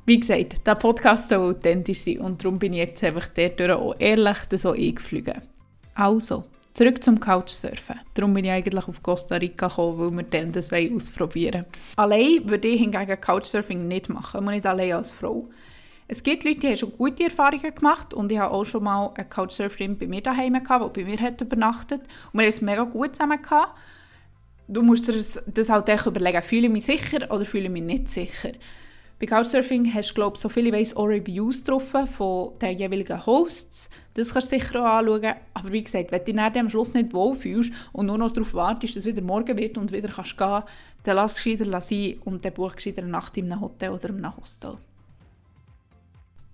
Wie 0.07 0.19
gesagt, 0.19 0.67
der 0.67 0.75
Podcast 0.75 1.29
soll 1.29 1.51
authentisch 1.51 2.01
sein 2.01 2.19
und 2.19 2.43
darum 2.43 2.59
bin 2.59 2.73
ich 2.73 2.79
jetzt 2.79 3.05
einfach 3.05 3.29
dort 3.29 3.61
auch 3.61 3.95
ehrlich, 3.99 4.39
dass 4.49 4.67
auch 4.67 4.75
ich 4.75 4.99
fliege. 4.99 5.43
Also, 5.95 6.45
Zurück 6.79 7.03
zum 7.03 7.19
Couchsurfen. 7.19 7.99
Darum 8.15 8.35
bin 8.35 8.45
ich 8.45 8.53
eigentlich 8.53 8.87
auf 8.87 9.03
Costa 9.03 9.35
Rica 9.35 9.67
gekommen, 9.67 9.99
weil 9.99 10.17
wir 10.19 10.23
dann 10.23 10.53
das 10.53 10.73
ausprobieren 10.73 11.67
Allein 11.97 12.49
würde 12.49 12.69
ich 12.69 12.81
hingegen 12.81 13.21
Couchsurfing 13.21 13.89
nicht 13.89 14.09
machen, 14.09 14.39
und 14.39 14.53
nicht 14.53 14.65
allein 14.65 14.93
als 14.93 15.11
Frau. 15.11 15.49
Es 16.07 16.23
gibt 16.23 16.45
Leute, 16.45 16.61
die 16.61 16.69
haben 16.69 16.77
schon 16.77 16.93
gute 16.97 17.25
Erfahrungen 17.25 17.75
gemacht 17.75 18.15
und 18.15 18.31
ich 18.31 18.39
habe 18.39 18.55
auch 18.55 18.65
schon 18.65 18.85
mal 18.85 19.11
eine 19.13 19.29
Couchsurferin 19.29 19.99
bei 19.99 20.07
mir 20.07 20.21
daheim 20.21 20.53
gehabt, 20.53 20.97
die 20.97 21.03
bei 21.03 21.11
mir 21.11 21.19
hat 21.19 21.41
übernachtet 21.41 22.03
und 22.33 22.39
wir 22.39 22.43
haben 22.43 22.49
es 22.49 22.61
mega 22.61 22.85
gut 22.85 23.17
zusammen 23.17 23.43
gehabt. 23.43 23.77
Du 24.69 24.83
musst 24.83 25.09
dir 25.09 25.15
das, 25.15 25.69
halt 25.69 26.07
überlegen, 26.07 26.43
fühle 26.45 26.69
ich 26.69 26.73
mich 26.73 26.85
sicher 26.85 27.29
oder 27.29 27.45
fühle 27.45 27.65
ich 27.65 27.71
mich 27.71 27.83
nicht 27.83 28.09
sicher. 28.09 28.53
Bei 29.21 29.27
Couchsurfing 29.27 29.93
hast 29.93 30.11
du, 30.11 30.15
glaube 30.15 30.37
ich, 30.37 30.41
so 30.41 30.49
viele 30.49 30.73
weiss, 30.73 30.95
auch 30.95 31.07
Reviews 31.07 31.65
drauf 31.65 31.93
von 32.17 32.53
den 32.61 32.79
jeweiligen 32.79 33.27
Hosts. 33.27 33.91
Das 34.15 34.33
kannst 34.33 34.53
du 34.53 34.61
sicher 34.61 34.81
auch 34.81 34.99
anschauen. 34.99 35.35
Aber 35.55 35.73
wie 35.73 35.83
gesagt, 35.83 36.13
wenn 36.13 36.25
du 36.25 36.33
dich 36.33 36.61
am 36.61 36.69
Schluss 36.69 36.95
nicht 36.95 37.13
wohlfühlst 37.13 37.73
und 37.93 38.07
nur 38.07 38.17
noch 38.17 38.31
darauf 38.31 38.55
wartest, 38.55 38.95
dass 38.95 39.05
es 39.05 39.11
wieder 39.11 39.23
morgen 39.23 39.59
wird 39.59 39.77
und 39.77 39.91
wieder 39.91 40.09
kannst 40.09 40.39
gehen, 40.39 40.63
dann 41.03 41.17
lass 41.17 41.33
es 41.33 41.43
gescheiter 41.43 41.81
sein 41.81 42.15
und 42.27 42.45
dann 42.45 42.53
buch 42.53 42.77
gescheiter 42.77 43.03
eine 43.03 43.11
Nacht 43.11 43.37
in 43.37 43.51
einem 43.51 43.61
Hotel 43.61 43.91
oder 43.91 44.11
in 44.11 44.25
einem 44.25 44.37
Hostel. 44.37 44.77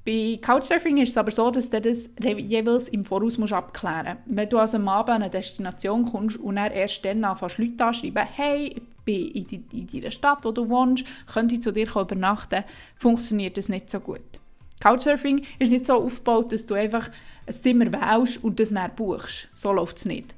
Bei 0.05 0.39
Couchsurfing 0.41 0.99
ist 0.99 1.11
es 1.11 1.17
aber 1.17 1.31
so, 1.31 1.51
dass 1.51 1.71
du 1.71 1.81
das 1.81 2.11
jeweils 2.21 2.89
im 2.89 3.05
Voraus 3.05 3.39
musst 3.39 3.55
abklären 3.55 4.19
musst. 4.27 4.37
Wenn 4.37 4.49
du 4.51 4.59
also 4.59 4.77
am 4.77 4.89
Abend 4.89 5.11
an 5.11 5.23
eine 5.23 5.31
Destination 5.31 6.05
kommst 6.05 6.37
und 6.37 6.57
dann 6.57 6.73
erst 6.73 7.03
dann 7.07 7.25
anfängst, 7.25 7.57
Leute 7.57 7.85
anschreiben, 7.87 8.27
hey, 8.35 8.67
ich 8.77 8.83
bin 9.05 9.29
in, 9.29 9.47
die, 9.47 9.65
in 9.73 9.87
deiner 9.87 10.11
Stadt, 10.11 10.45
wo 10.45 10.53
du 10.53 10.69
wohnst, 10.69 11.07
könnte 11.33 11.55
ich 11.55 11.63
zu 11.63 11.73
dir 11.73 11.89
übernachten, 11.97 12.65
funktioniert 12.97 13.57
das 13.57 13.71
nicht 13.71 13.91
so 13.91 14.01
gut. 14.01 14.21
Couchsurfing 14.81 15.43
ist 15.59 15.73
nicht 15.73 15.87
so 15.87 15.95
aufgebaut, 15.95 16.53
dass 16.53 16.67
du 16.67 16.75
einfach 16.75 17.09
ein 17.47 17.55
Zimmer 17.55 17.91
wählst 17.91 18.45
und 18.45 18.61
das 18.61 18.71
dann 18.71 18.95
buchst. 18.95 19.49
So 19.55 19.73
läuft 19.73 19.97
es 19.97 20.05
nicht. 20.05 20.35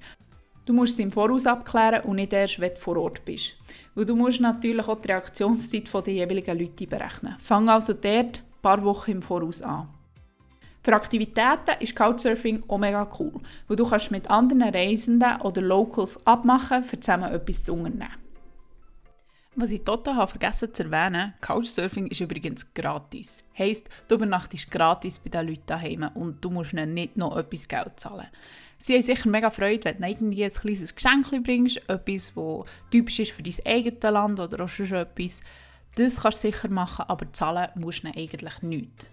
Du 0.64 0.72
musst 0.72 0.94
es 0.94 0.98
im 1.00 1.10
Voraus 1.10 1.46
abklären 1.46 2.04
und 2.04 2.16
nicht 2.16 2.32
erst, 2.32 2.60
wenn 2.60 2.74
du 2.74 2.80
vor 2.80 2.96
Ort 2.98 3.24
bist. 3.24 3.56
Weil 3.96 4.04
du 4.04 4.14
musst 4.14 4.40
natürlich 4.40 4.86
auch 4.86 5.00
die 5.00 5.08
Reaktionszeit 5.08 6.06
der 6.06 6.14
jeweiligen 6.14 6.58
Leute 6.58 6.86
berechnen. 6.86 7.36
Fang 7.40 7.68
also 7.68 7.92
dort 7.92 8.42
paar 8.66 8.82
Wochen 8.82 9.12
im 9.12 9.22
Voraus 9.22 9.62
an. 9.62 9.86
Für 10.82 10.94
Aktivitäten 10.94 11.78
ist 11.78 11.94
Couchsurfing 11.94 12.64
auch 12.66 12.78
mega 12.78 13.08
cool, 13.20 13.34
weil 13.68 13.76
du 13.76 13.88
kannst 13.88 14.10
mit 14.10 14.28
anderen 14.28 14.74
Reisenden 14.74 15.40
oder 15.42 15.62
Locals 15.62 16.18
abmachen, 16.26 16.82
um 16.82 17.00
zusammen 17.00 17.32
etwas 17.32 17.62
zu 17.62 17.74
unternehmen. 17.74 18.16
Was 19.54 19.70
ich 19.70 19.84
total 19.84 20.16
habe 20.16 20.30
vergessen 20.32 20.74
zu 20.74 20.82
erwähnen, 20.82 21.34
Couchsurfing 21.40 22.08
ist 22.08 22.20
übrigens 22.20 22.74
gratis. 22.74 23.44
Heisst, 23.56 23.88
du 24.08 24.16
übernachtest 24.16 24.68
gratis 24.68 25.20
bei 25.20 25.30
den 25.30 25.46
Leuten 25.46 25.66
daheim 25.66 26.10
und 26.14 26.44
du 26.44 26.50
musst 26.50 26.72
ihnen 26.72 26.92
nicht 26.92 27.16
noch 27.16 27.36
etwas 27.36 27.68
Geld 27.68 28.00
zahlen. 28.00 28.26
Sie 28.78 28.94
haben 28.94 29.02
sicher 29.02 29.28
mega 29.28 29.50
Freude, 29.50 29.84
wenn 29.84 30.00
du 30.00 30.08
irgendwie 30.08 30.44
ein 30.44 30.50
kleines 30.50 30.92
Geschenk 30.92 31.30
bringst, 31.44 31.76
etwas, 31.88 32.34
das 32.34 32.64
typisch 32.90 33.20
ist 33.20 33.30
für 33.30 33.44
dein 33.44 33.54
eigenes 33.64 34.02
Land 34.02 34.40
oder 34.40 34.64
auch 34.64 34.68
schon 34.68 34.92
etwas. 34.92 35.40
Das 35.96 36.16
kannst 36.16 36.44
du 36.44 36.48
sicher 36.48 36.68
machen, 36.68 37.06
aber 37.08 37.32
zahlen 37.32 37.68
musst 37.74 38.04
du 38.04 38.08
eigentlich 38.08 38.62
nicht. 38.62 39.10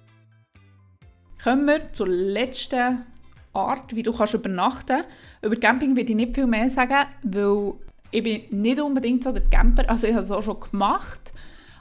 Kommen 1.42 1.66
wir 1.66 1.92
zur 1.94 2.10
letzten 2.10 3.06
Art, 3.54 3.96
wie 3.96 4.04
du 4.04 4.12
kannst 4.12 4.34
übernachten 4.34 4.98
kannst. 5.02 5.08
Über 5.42 5.56
Camping 5.56 5.96
werde 5.96 6.12
ich 6.12 6.16
nicht 6.16 6.36
viel 6.36 6.46
mehr 6.46 6.70
sagen, 6.70 7.08
weil 7.24 7.74
ich 8.12 8.24
bin 8.24 8.62
nicht 8.62 8.82
unbedingt 8.82 9.24
so 9.24 9.32
der 9.32 9.46
Camper. 9.46 9.90
Also 9.90 10.08
ich 10.08 10.14
habe 10.14 10.24
es 10.24 10.32
auch 10.32 10.42
schon 10.42 10.60
gemacht, 10.60 11.32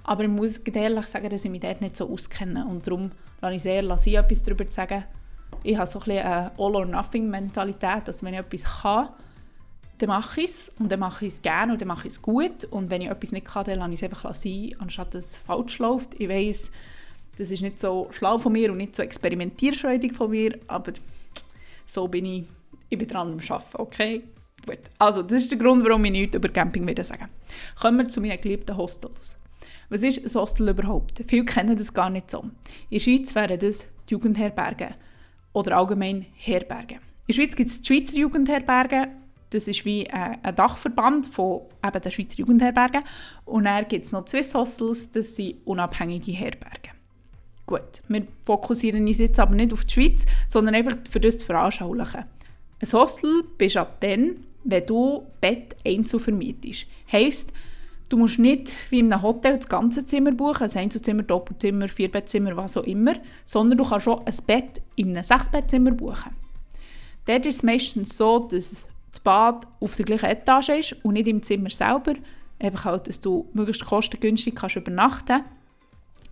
aber 0.05 0.23
ich 0.23 0.31
muss 0.31 0.59
ehrlich 0.59 1.07
sagen, 1.07 1.29
dass 1.29 1.45
ich 1.45 1.51
mich 1.51 1.61
dort 1.61 1.81
nicht 1.81 1.97
so 1.97 2.09
auskenne. 2.09 2.65
Und 2.65 2.87
darum 2.87 3.11
lasse 3.41 3.55
ich 3.55 3.63
sehr 3.63 3.83
lasse 3.83 4.09
ich 4.09 4.17
etwas 4.17 4.43
darüber 4.43 4.71
sagen. 4.71 5.05
Ich 5.65 5.77
habe 5.77 5.87
so 5.87 5.99
ein 5.99 6.05
bisschen 6.05 6.25
eine 6.25 6.53
All-or-Nothing-Mentalität, 6.59 8.07
dass 8.07 8.23
wenn 8.23 8.35
ich 8.35 8.41
etwas 8.41 8.83
kann, 8.83 9.09
dann 9.99 10.09
mache 10.09 10.41
ich 10.41 10.51
es 10.51 10.73
und 10.79 10.91
dann 10.91 11.01
mache 11.01 11.27
ich 11.27 11.35
es 11.35 11.43
gerne 11.43 11.73
und 11.73 11.81
dann 11.81 11.89
mache 11.89 12.07
ich 12.07 12.15
es 12.15 12.23
gut 12.23 12.65
und 12.65 12.91
wenn 12.91 13.03
ich 13.03 13.09
etwas 13.09 13.33
nicht 13.33 13.47
kann, 13.47 13.65
dann 13.65 13.79
lasse 13.79 13.93
ich 13.93 14.03
es 14.03 14.05
einfach 14.05 14.35
sein, 14.35 14.75
anstatt 14.79 15.15
dass 15.15 15.27
es 15.27 15.37
falsch 15.37 15.79
läuft. 15.79 16.19
Ich 16.21 16.29
weiß, 16.29 16.71
das 17.39 17.51
ist 17.51 17.63
nicht 17.63 17.79
so 17.79 18.09
schlau 18.11 18.39
von 18.39 18.53
mir 18.53 18.71
und 18.73 18.79
nicht 18.79 18.97
so 18.97 19.03
experimentierfreudig 19.03 20.15
von 20.15 20.31
mir, 20.31 20.59
aber 20.67 20.93
so 21.87 22.09
bin 22.09 22.27
ich, 22.27 22.45
ich 22.89 22.99
bin 22.99 23.09
dran 23.09 23.33
am 23.33 23.39
Arbeiten, 23.39 23.77
okay? 23.79 24.23
Gut. 24.67 24.79
Also, 24.99 25.23
das 25.23 25.43
ist 25.43 25.51
der 25.51 25.59
Grund, 25.59 25.85
warum 25.85 26.05
ich 26.05 26.13
nichts 26.13 26.37
über 26.37 26.49
Camping 26.49 26.87
wieder 26.87 27.03
sagen 27.03 27.29
Kommen 27.81 27.99
wir 27.99 28.09
zu 28.09 28.21
meinen 28.21 28.41
geliebten 28.41 28.77
Hostels. 28.77 29.37
Was 29.89 30.03
ist 30.03 30.25
ein 30.25 30.41
Hostel 30.41 30.69
überhaupt? 30.69 31.25
Viele 31.27 31.45
kennen 31.45 31.77
das 31.77 31.93
gar 31.93 32.11
nicht 32.11 32.31
so. 32.31 32.43
In 32.43 32.51
der 32.93 33.01
Schweiz 33.01 33.35
wären 33.35 33.59
das 33.59 33.89
die 34.09 34.13
Jugendherbergen 34.13 34.95
oder 35.53 35.77
allgemein 35.77 36.27
Herbergen. 36.35 36.99
In 36.99 37.03
der 37.29 37.35
Schweiz 37.35 37.57
gibt 37.57 37.71
es 37.71 37.83
die 37.83 37.87
Schweizer 37.87 38.17
Jugendherbergen 38.17 39.22
das 39.55 39.69
ist 39.69 39.85
wie 39.85 40.09
ein, 40.11 40.55
Dachverband 40.55 41.27
von 41.27 41.63
eben 41.85 42.01
den 42.01 42.13
Schweizer 42.13 42.39
Jugendherbergen. 42.39 43.03
Und 43.45 43.65
dann 43.65 43.87
gibt 43.89 44.05
es 44.05 44.13
noch 44.13 44.27
Swiss 44.27 44.55
Hostels, 44.55 45.11
das 45.11 45.37
sind 45.37 45.57
unabhängige 45.65 46.33
Herbergen. 46.33 46.93
Gut, 47.67 48.03
wir 48.09 48.27
fokussieren 48.45 49.07
uns 49.07 49.19
jetzt 49.19 49.39
aber 49.39 49.55
nicht 49.55 49.73
auf 49.73 49.85
die 49.85 49.93
Schweiz, 49.93 50.27
sondern 50.49 50.75
einfach 50.75 50.97
für 51.11 51.21
das 51.21 51.39
zu 51.39 51.47
veranschaulichen. 51.47 52.25
Ein 52.81 52.93
Hostel 52.93 53.45
bist 53.57 53.77
ab 53.77 53.99
dann, 54.01 54.45
wenn 54.65 54.87
du 54.87 55.27
Bett 55.41 55.77
einzeln 55.87 56.21
vermietest. 56.21 56.87
Heisst, 57.11 57.53
du 58.09 58.17
musst 58.17 58.39
nicht 58.39 58.73
wie 58.91 58.99
in 58.99 59.13
einem 59.13 59.23
Hotel 59.23 59.57
das 59.57 59.69
ganze 59.69 60.05
Zimmer 60.05 60.33
buchen, 60.33 60.69
ein 60.69 60.77
Einzelzimmer, 60.77 61.23
Doppelzimmer, 61.23 61.89
Vierbettzimmer, 61.89 62.57
was 62.57 62.77
auch 62.77 62.85
immer, 62.85 63.15
sondern 63.45 63.79
du 63.79 63.85
kannst 63.85 64.05
schon 64.05 64.27
ein 64.27 64.37
Bett 64.47 64.83
in 64.97 65.11
einem 65.11 65.25
Sechsbettzimmer 65.25 65.93
buchen. 65.93 66.33
Dort 67.27 67.47
ist 67.47 67.57
es 67.57 67.63
meistens 67.63 68.17
so, 68.17 68.41
dass 68.41 68.89
das 69.13 69.21
Bad 69.21 69.69
auf 69.79 69.95
der 69.95 70.07
gleichen 70.07 70.27
Etage 70.27 70.71
ist 70.71 71.05
und 71.05 71.15
nicht 71.15 71.29
im 71.29 71.43
Zimmer 71.43 71.71
selber. 71.71 72.15
Einfach 72.59 72.87
halt, 72.87 73.09
dass 73.09 73.21
du 73.21 73.49
möglichst 73.53 73.85
kostengünstig 73.85 74.55
kannst 74.55 74.77
übernachten 74.77 75.43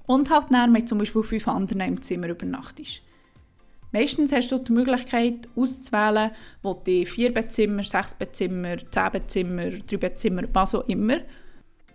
und 0.07 0.31
halt 0.31 0.47
dann 0.51 0.73
mit 0.73 0.89
zum 0.89 0.99
Beispiel 0.99 1.23
fünf 1.23 1.47
anderen 1.47 1.83
im 1.83 2.03
Zimmer 2.03 2.29
übernachtest. 2.29 3.03
Meistens 3.93 4.33
hast 4.33 4.53
du 4.53 4.59
die 4.59 4.73
Möglichkeit 4.73 5.49
auszuwählen, 5.57 6.31
wo 6.63 6.75
die 6.75 7.05
vier 7.05 7.35
Bettzimmer, 7.35 7.83
sechs 7.83 8.15
Bettzimmer, 8.15 8.77
zehn 8.91 9.11
Bettzimmer, 9.13 9.71
drei 9.71 9.97
Bettzimmer, 9.97 10.43
was 10.53 10.77
auch 10.77 10.89
immer. 10.89 11.19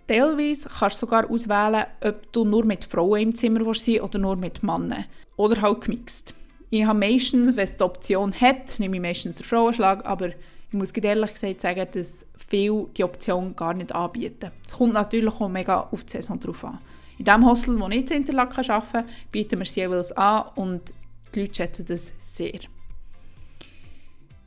Teilweise 0.08 0.70
kannst 0.70 1.02
du 1.02 1.06
sogar 1.06 1.30
auswählen, 1.30 1.86
ob 2.02 2.32
du 2.34 2.44
nur 2.44 2.66
mit 2.66 2.86
Frauen 2.86 3.22
im 3.22 3.36
Zimmer 3.36 3.74
sein 3.74 4.02
oder 4.02 4.20
nur 4.20 4.36
mit 4.36 4.62
Männern. 4.62 5.06
Oder 5.38 5.62
halt 5.62 5.82
gemixt. 5.82 6.36
Ich 6.70 6.86
habe 6.86 7.00
meistens, 7.00 7.56
wenn 7.56 7.64
es 7.64 7.78
die 7.78 7.84
Option 7.84 8.34
hat, 8.34 8.78
nehme 8.80 8.98
ich 8.98 9.02
meistens 9.02 9.38
den 9.38 9.46
Frauenschlag, 9.46 10.06
aber 10.06 10.32
ich 10.68 10.74
muss 10.74 10.92
ehrlich 10.92 11.34
gesagt 11.34 11.62
sagen, 11.62 11.88
dass 11.94 12.26
viele 12.50 12.88
die 12.98 13.04
Option 13.04 13.56
gar 13.56 13.74
nicht 13.74 13.94
anbieten. 13.94 14.52
Es 14.66 14.74
kommt 14.74 14.94
natürlich 14.94 15.34
auch 15.34 15.48
mega 15.48 15.82
auf 15.92 16.04
die 16.04 16.14
Saison 16.14 16.40
drauf 16.40 16.66
an. 16.66 16.80
In 17.18 17.26
dem 17.26 17.46
Hostel, 17.46 17.80
wo 17.80 17.88
ich 17.88 18.12
in 18.12 18.18
Interlaken 18.18 18.70
arbeite, 18.70 19.06
bieten 19.32 19.60
wir 19.60 19.64
es 19.64 19.76
jeweils 19.76 20.12
an 20.12 20.46
und 20.56 20.94
die 21.34 21.42
Leute 21.42 21.56
schätzen 21.56 21.86
das 21.86 22.14
sehr. 22.20 22.60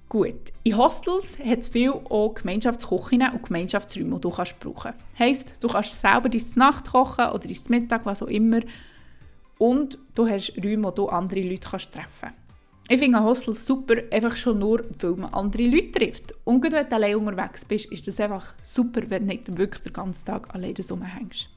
Gut, 0.09 0.53
in 0.65 0.77
Hostels 0.77 1.39
hat 1.39 1.61
es 1.61 1.69
viel 1.69 1.91
auch 1.91 2.33
Gemeinschaftsküchen 2.33 3.31
und 3.31 3.43
Gemeinschaftsräume, 3.43 4.17
die 4.17 4.21
du 4.23 4.31
kannst 4.31 4.59
brauchen 4.59 4.93
kannst. 4.93 5.19
Heisst, 5.19 5.55
du 5.63 5.69
kannst 5.69 6.01
selber 6.01 6.31
dein 6.31 6.43
Nacht 6.57 6.91
kochen 6.91 7.27
oder 7.27 7.47
dein 7.47 7.59
Mittag, 7.69 8.07
was 8.07 8.23
auch 8.23 8.29
immer. 8.29 8.61
Und 9.59 9.99
du 10.15 10.27
hast 10.27 10.55
Räume, 10.57 10.85
wo 10.85 10.91
du 10.93 11.09
andere 11.09 11.41
Leute 11.41 11.69
kannst 11.69 11.93
treffen 11.93 12.31
kannst. 12.31 12.48
Ich 12.91 13.01
finde 13.01 13.23
Hostel 13.23 13.55
super, 13.55 13.97
einfach 14.11 14.35
schon 14.35 14.61
nur, 14.61 14.83
weil 15.01 15.11
man 15.17 15.35
andere 15.35 15.65
Leute 15.65 15.93
trifft. 15.93 16.35
Und 16.45 16.63
wenn 16.63 16.71
du 16.71 16.91
allein 16.93 17.17
unterwegs 17.17 17.63
bist, 17.67 17.93
ist 17.93 18.09
das 18.09 18.19
einfach 18.19 18.55
super, 18.63 19.03
wenn 19.09 19.29
du 19.29 19.35
nicht 19.35 19.59
wirklich 19.59 19.83
den 19.83 19.93
ganzen 19.93 20.25
Tag 20.25 20.55
alleine 20.55 20.75
rumhängst. 20.91 21.51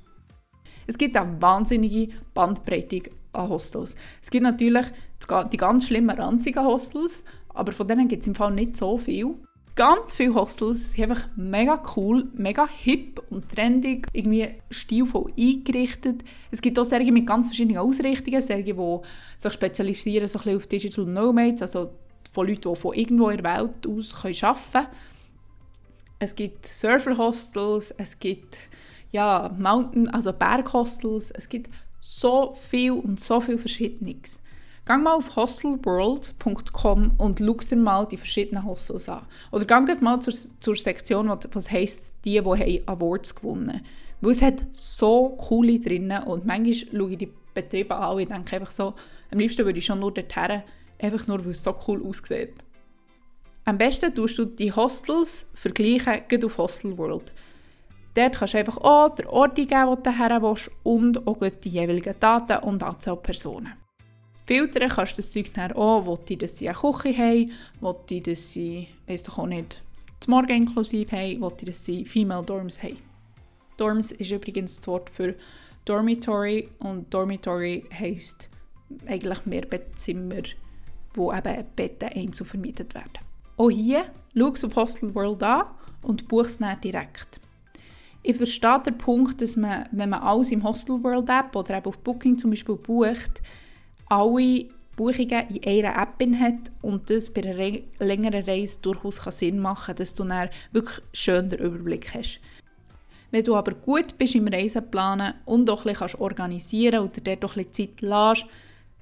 Es 0.88 0.98
gibt 0.98 1.16
eine 1.16 1.42
wahnsinnige 1.42 2.14
Bandbreite 2.34 3.04
an 3.32 3.48
Hostels. 3.48 3.96
Es 4.22 4.30
gibt 4.30 4.44
natürlich 4.44 4.88
die 5.54 5.58
ganz 5.58 5.88
schlimmen, 5.88 6.10
ranzigen 6.10 6.66
Hostels, 6.66 7.24
aber 7.48 7.72
von 7.72 7.88
denen 7.88 8.10
gibt 8.10 8.24
es 8.24 8.28
im 8.28 8.36
Fall 8.36 8.52
nicht 8.52 8.76
so 8.76 8.98
viel. 8.98 9.36
Ganz 9.76 10.14
viele 10.14 10.36
Hostels 10.36 10.94
sind 10.94 11.12
einfach 11.12 11.30
mega 11.36 11.82
cool, 11.96 12.30
mega 12.34 12.68
hip 12.68 13.22
und 13.30 13.50
trendig, 13.50 14.08
irgendwie 14.12 14.50
stilvoll 14.70 15.32
eingerichtet. 15.38 16.24
Es 16.52 16.62
gibt 16.62 16.78
auch 16.78 16.84
Serien 16.84 17.14
mit 17.14 17.26
ganz 17.26 17.48
verschiedenen 17.48 17.78
Ausrichtungen, 17.78 18.42
Serien, 18.42 18.78
die 18.78 19.08
sich 19.38 19.54
spezialisieren 19.54 20.28
so 20.28 20.40
ein 20.44 20.58
auf 20.58 20.68
Digital 20.68 21.06
Nomads, 21.06 21.62
also 21.62 21.92
von 22.32 22.48
Leuten, 22.48 22.70
die 22.74 22.76
von 22.76 22.94
irgendwo 22.94 23.30
in 23.30 23.42
der 23.42 23.58
Welt 23.58 23.88
aus 23.88 24.14
arbeiten 24.26 24.72
können. 24.72 24.88
Es 26.20 26.36
gibt 26.36 26.66
Surfer-Hostels, 26.66 27.92
es 27.98 28.20
gibt 28.20 28.58
ja, 29.12 29.54
Mountain, 29.58 30.10
also 30.10 30.34
Berghostels, 30.34 31.32
es 31.32 31.50
gibt 31.50 31.70
so 32.02 32.54
viel 32.54 32.92
und 32.92 33.20
so 33.20 33.40
viel 33.42 33.58
Verschiedenes. 33.58 34.42
Gang 34.84 35.04
mal 35.04 35.14
auf 35.14 35.36
hostelworld.com 35.36 37.12
und 37.20 37.40
schau 37.40 37.54
dir 37.54 37.76
mal 37.76 38.08
die 38.08 38.18
verschiedenen 38.18 38.66
Hostels 38.66 39.08
an. 39.10 39.28
Oder 39.52 39.66
gang 39.66 40.02
mal 40.02 40.20
zur, 40.20 40.34
zur 40.60 40.76
Sektion, 40.76 41.30
was 41.30 41.72
heisst, 41.72 42.16
die, 42.26 42.42
die 42.42 42.88
Awards 42.88 43.36
gewonnen 43.36 43.74
haben. 43.74 43.86
Weil 44.22 44.32
es 44.32 44.42
hat 44.42 44.66
so 44.72 45.30
coole 45.38 45.80
drinnen 45.80 46.24
und 46.24 46.46
manchmal 46.46 46.74
schaue 46.74 47.12
ich 47.12 47.18
die 47.20 47.32
Betriebe 47.54 47.96
an 47.96 48.18
und 48.18 48.32
denke 48.32 48.56
einfach 48.56 48.72
so, 48.72 48.96
am 49.30 49.38
liebsten 49.38 49.66
würde 49.66 49.78
ich 49.78 49.86
schon 49.86 50.00
nur 50.00 50.14
dorthin, 50.14 50.64
einfach 51.00 51.28
nur, 51.28 51.44
weil 51.46 51.52
es 51.52 51.64
so 51.64 51.76
cool 51.88 52.04
aussieht. 52.04 52.56
Am 53.66 53.78
besten 53.78 54.14
tust 54.16 54.40
du 54.40 54.46
die 54.46 54.72
Hostels 54.72 55.46
vergleichen, 55.54 56.24
geht 56.28 56.44
auf 56.44 56.58
Hostel 56.58 56.98
World. 56.98 57.34
Dort 58.16 58.36
kannst 58.36 58.56
du 58.56 58.58
einfach 58.58 58.78
auch 58.78 59.14
den 59.14 59.28
Ort 59.28 59.60
eingeben, 59.60 59.88
wo 59.88 59.96
du 59.96 60.12
hin 60.12 60.42
willst 60.42 60.72
und 60.84 61.28
auch 61.28 61.38
die 61.64 61.70
jeweiligen 61.70 62.16
Daten 62.20 62.64
und 62.64 62.82
Anzahl 62.82 63.18
Personen. 63.18 63.81
Filtern 64.46 64.90
kannst 64.90 65.14
du 65.14 65.16
das 65.18 65.32
Zeug 65.32 65.54
dann 65.54 65.72
auch, 65.74 66.06
wo 66.06 66.18
die, 66.18 66.38
dass 66.38 66.58
sie 66.58 66.68
eine 66.68 66.78
Küche 66.78 67.18
haben, 67.18 67.52
wo 67.80 67.94
die, 67.94 68.22
dass 68.22 68.54
sie, 68.54 68.88
weiss 69.08 69.24
doch 69.24 69.38
auch 69.38 69.48
nicht, 69.48 69.84
das 70.20 70.28
Morgen 70.28 70.50
inklusive 70.50 71.16
haben, 71.16 71.42
wo 71.42 71.50
die, 71.50 71.66
dass 71.66 71.86
sie 71.86 72.06
Female 72.06 72.44
Dorms 72.44 72.82
haben. 72.82 72.98
Dorms 73.78 74.12
ist 74.12 74.32
übrigens 74.32 74.78
das 74.78 74.88
Wort 74.88 75.10
für 75.10 75.36
Dormitory 75.86 76.70
und 76.80 77.12
Dormitory 77.14 77.86
heisst 77.92 78.50
eigentlich 79.08 79.46
Mehrbettzimmer, 79.46 80.44
wo 81.14 81.34
eben 81.34 81.66
Betten 81.76 82.10
einzeln 82.10 82.46
vermietet 82.46 82.94
werden. 82.94 83.20
Auch 83.58 83.70
hier 83.70 84.06
schau 84.36 84.50
es 84.50 84.64
auf 84.64 84.76
Hostel 84.76 85.14
World 85.16 85.44
an 85.44 85.66
und 86.04 86.28
buch 86.28 86.46
es 86.46 86.58
dann 86.58 86.80
direkt. 86.82 87.40
Ich 88.24 88.38
verstehe 88.38 88.82
den 88.86 88.98
Punkt, 88.98 89.42
dass 89.42 89.56
man, 89.56 89.88
wenn 89.92 90.10
man 90.10 90.22
alles 90.22 90.52
im 90.52 90.64
Hostel 90.64 91.04
World 91.04 91.30
App 91.30 91.56
oder 91.56 91.78
eben 91.78 91.88
auf 91.88 91.98
Booking 92.00 92.38
zum 92.38 92.52
Beispiel 92.52 92.76
bucht, 92.76 93.42
alle 94.12 94.66
Buchungen 94.98 95.48
in 95.48 95.86
einer 95.86 96.02
App 96.02 96.22
hat 96.38 96.72
und 96.82 97.10
das 97.10 97.30
bei 97.30 97.44
einer 97.44 97.80
längeren 98.00 98.44
Reise 98.44 98.80
durchaus 98.82 99.22
Sinn 99.38 99.60
machen 99.60 99.86
kann, 99.88 99.96
dass 99.96 100.14
du 100.14 100.26
dann 100.26 100.50
wirklich 100.74 101.00
schön 101.14 101.50
den 101.50 101.60
Überblick 101.60 102.14
hast. 102.14 102.42
Wenn 103.32 103.46
du 103.46 103.56
aber 103.56 103.74
gut 103.74 104.18
bist 104.18 104.36
im 104.36 104.50
Reiseplanen 104.50 105.36
und 105.46 105.70
auch 105.70 105.86
ein 105.86 105.94
bisschen 105.94 106.20
organisieren 106.20 107.06
oder 107.06 107.22
dort 107.22 107.46
auch 107.46 107.56
ein 107.56 107.66
bisschen 107.66 107.96
Zeit 107.96 108.02
lässt, 108.02 108.46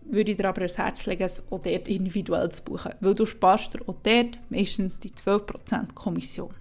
würde 0.03 0.31
ich 0.31 0.37
dir 0.37 0.47
aber 0.47 0.61
ans 0.61 0.77
Herz 0.77 1.05
legen, 1.07 1.23
es 1.23 1.41
auch 1.49 1.59
dort 1.59 1.87
individuell 1.87 2.49
zu 2.49 2.63
buchen, 2.63 2.93
weil 2.99 3.15
du 3.15 3.25
sparst 3.25 3.73
dir 3.73 3.81
auch 3.87 3.95
dort 4.03 4.39
meistens 4.49 4.99
die 4.99 5.09
12% 5.09 5.93
Kommission. 5.95 6.53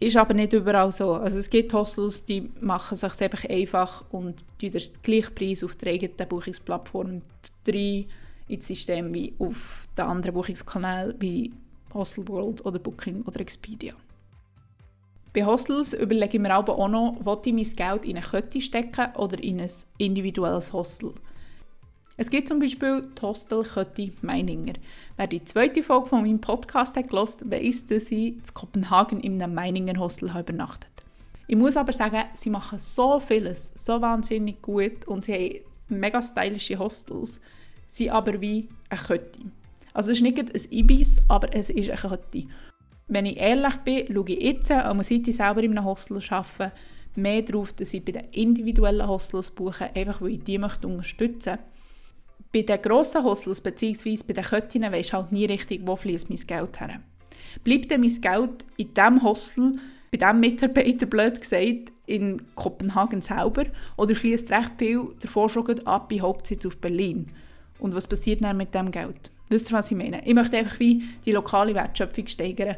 Ist 0.00 0.16
aber 0.16 0.34
nicht 0.34 0.52
überall 0.52 0.92
so. 0.92 1.14
Also 1.14 1.38
es 1.38 1.50
gibt 1.50 1.72
Hostels, 1.72 2.24
die 2.24 2.50
machen 2.60 2.94
es 2.94 3.00
sich 3.00 3.22
einfach 3.22 3.44
einfach 3.48 4.04
und 4.10 4.44
den 4.62 4.72
gleichen 5.02 5.34
Preis 5.34 5.64
auf 5.64 5.74
der 5.74 5.92
eigenen 5.92 6.28
Buchungsplattform 6.28 7.22
rein 7.68 8.06
ins 8.48 8.66
System 8.66 9.12
wie 9.14 9.34
auf 9.38 9.88
den 9.96 10.06
anderen 10.06 10.34
Buchungskanälen 10.34 11.14
wie 11.20 11.52
Hostel 11.92 12.26
World 12.28 12.64
oder 12.64 12.78
Booking 12.78 13.22
oder 13.22 13.40
Expedia. 13.40 13.94
Bei 15.32 15.44
Hostels 15.44 15.92
überlege 15.92 16.36
ich 16.36 16.42
mir 16.42 16.54
aber 16.54 16.78
auch 16.78 16.88
noch, 16.88 17.20
ob 17.24 17.46
ich 17.46 17.52
mein 17.52 17.76
Geld 17.76 18.04
in 18.04 18.16
eine 18.16 18.26
Kette 18.26 18.60
stecken 18.60 19.14
oder 19.16 19.42
in 19.42 19.60
ein 19.60 19.70
individuelles 19.98 20.72
Hostel. 20.72 21.12
Es 22.16 22.30
gibt 22.30 22.48
zum 22.48 22.58
Beispiel 22.58 23.02
die 23.02 23.22
Hostelkette 23.22 24.10
Meininger. 24.22 24.72
Wer 25.16 25.26
die 25.28 25.44
zweite 25.44 25.84
Folge 25.84 26.06
von 26.06 26.22
meinem 26.22 26.40
Podcast 26.40 26.96
hat 26.96 27.10
gehört, 27.10 27.48
weiss, 27.48 27.86
dass 27.86 28.10
ich 28.10 28.28
in 28.28 28.42
Kopenhagen 28.54 29.20
in 29.20 29.40
einem 29.40 29.54
Meininger 29.54 30.00
Hostel 30.00 30.30
übernachtet 30.36 31.04
Ich 31.46 31.56
muss 31.56 31.76
aber 31.76 31.92
sagen, 31.92 32.24
sie 32.32 32.50
machen 32.50 32.80
so 32.80 33.20
vieles, 33.20 33.70
so 33.76 34.00
wahnsinnig 34.00 34.60
gut 34.62 35.06
und 35.06 35.26
sie 35.26 35.34
haben 35.34 36.00
mega 36.00 36.20
stylische 36.20 36.78
Hostels, 36.78 37.40
sie 37.88 38.10
aber 38.10 38.40
wie 38.40 38.68
eine 38.88 39.00
Kette. 39.00 39.40
Also 39.92 40.10
es 40.10 40.18
ist 40.18 40.22
nicht 40.22 40.38
ein 40.38 40.50
Ibis, 40.70 41.18
aber 41.28 41.54
es 41.54 41.70
ist 41.70 41.90
eine 41.90 41.98
Kette. 41.98 42.48
Wenn 43.08 43.26
ich 43.26 43.38
ehrlich 43.38 43.76
bin, 43.78 44.06
schaue 44.12 44.30
ich 44.30 44.42
jetzt, 44.42 44.70
an 44.70 45.02
seit 45.02 45.26
ich 45.26 45.36
selber 45.36 45.62
in 45.62 45.76
einem 45.76 45.84
Hostel 45.84 46.22
arbeite, 46.28 46.72
mehr 47.16 47.42
darauf, 47.42 47.72
dass 47.72 47.94
ich 47.94 48.04
bei 48.04 48.12
den 48.12 48.26
individuellen 48.32 49.08
Hostels 49.08 49.50
buche, 49.50 49.94
einfach 49.94 50.20
weil 50.20 50.32
ich 50.32 50.44
die 50.44 50.58
möchte 50.58 50.86
unterstützen 50.86 51.52
möchte 51.52 51.64
bei 52.52 52.62
den 52.62 52.80
grossen 52.80 53.24
Hostels 53.24 53.60
bzw. 53.60 54.18
bei 54.26 54.32
den 54.32 54.44
Köttinnen 54.44 54.92
weisst 54.92 55.12
halt 55.12 55.32
nie 55.32 55.46
richtig, 55.46 55.82
wo 55.84 55.96
fließt 55.96 56.30
mein 56.30 56.38
Geld 56.38 56.80
her. 56.80 57.00
Bleibt 57.64 57.90
denn 57.90 58.00
mein 58.00 58.20
Geld 58.20 58.66
in 58.76 58.94
diesem 58.94 59.22
Hostel, 59.22 59.72
bei 60.10 60.18
diesem 60.18 60.40
Mitarbeiter, 60.40 61.06
blöd 61.06 61.40
gesagt, 61.40 61.92
in 62.06 62.42
Kopenhagen 62.54 63.20
selber, 63.20 63.66
oder 63.96 64.14
fließt 64.14 64.50
recht 64.50 64.72
viel 64.78 65.08
davor 65.20 65.48
schon 65.48 65.86
ab 65.86 66.08
bei 66.08 66.20
Hauptsitz 66.20 66.64
auf 66.64 66.78
Berlin? 66.78 67.26
Und 67.78 67.94
was 67.94 68.06
passiert 68.06 68.42
dann 68.42 68.56
mit 68.56 68.74
dem 68.74 68.90
Geld? 68.90 69.30
Wisst 69.48 69.70
ihr, 69.70 69.76
was 69.76 69.90
ich 69.90 69.96
meine? 69.96 70.26
Ich 70.26 70.34
möchte 70.34 70.58
einfach 70.58 70.78
wie 70.80 71.02
die 71.24 71.32
lokale 71.32 71.74
Wertschöpfung 71.74 72.26
steigern 72.26 72.76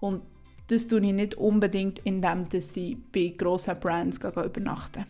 und 0.00 0.22
das 0.68 0.86
tue 0.86 1.04
ich 1.04 1.12
nicht 1.12 1.34
unbedingt, 1.34 2.00
indem 2.04 2.46
ich 2.52 2.96
bei 3.12 3.34
grossen 3.36 3.78
Brands 3.80 4.18
übernachten 4.18 5.04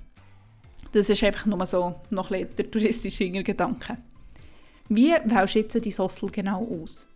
das 0.92 1.09
ist 1.09 1.24
einfach 1.24 1.46
nur 1.46 1.64
so 1.66 1.94
noch 2.11 2.31
ein 2.31 2.48
der 2.57 2.70
touristische 2.70 3.31
Gedanke. 3.31 3.98
Wie 4.88 5.12
wählst 5.24 5.55
du 5.55 5.59
jetzt 5.59 5.74
dein 5.74 5.98
Hostel 5.98 6.31
genau 6.31 6.66
aus? 6.83 7.09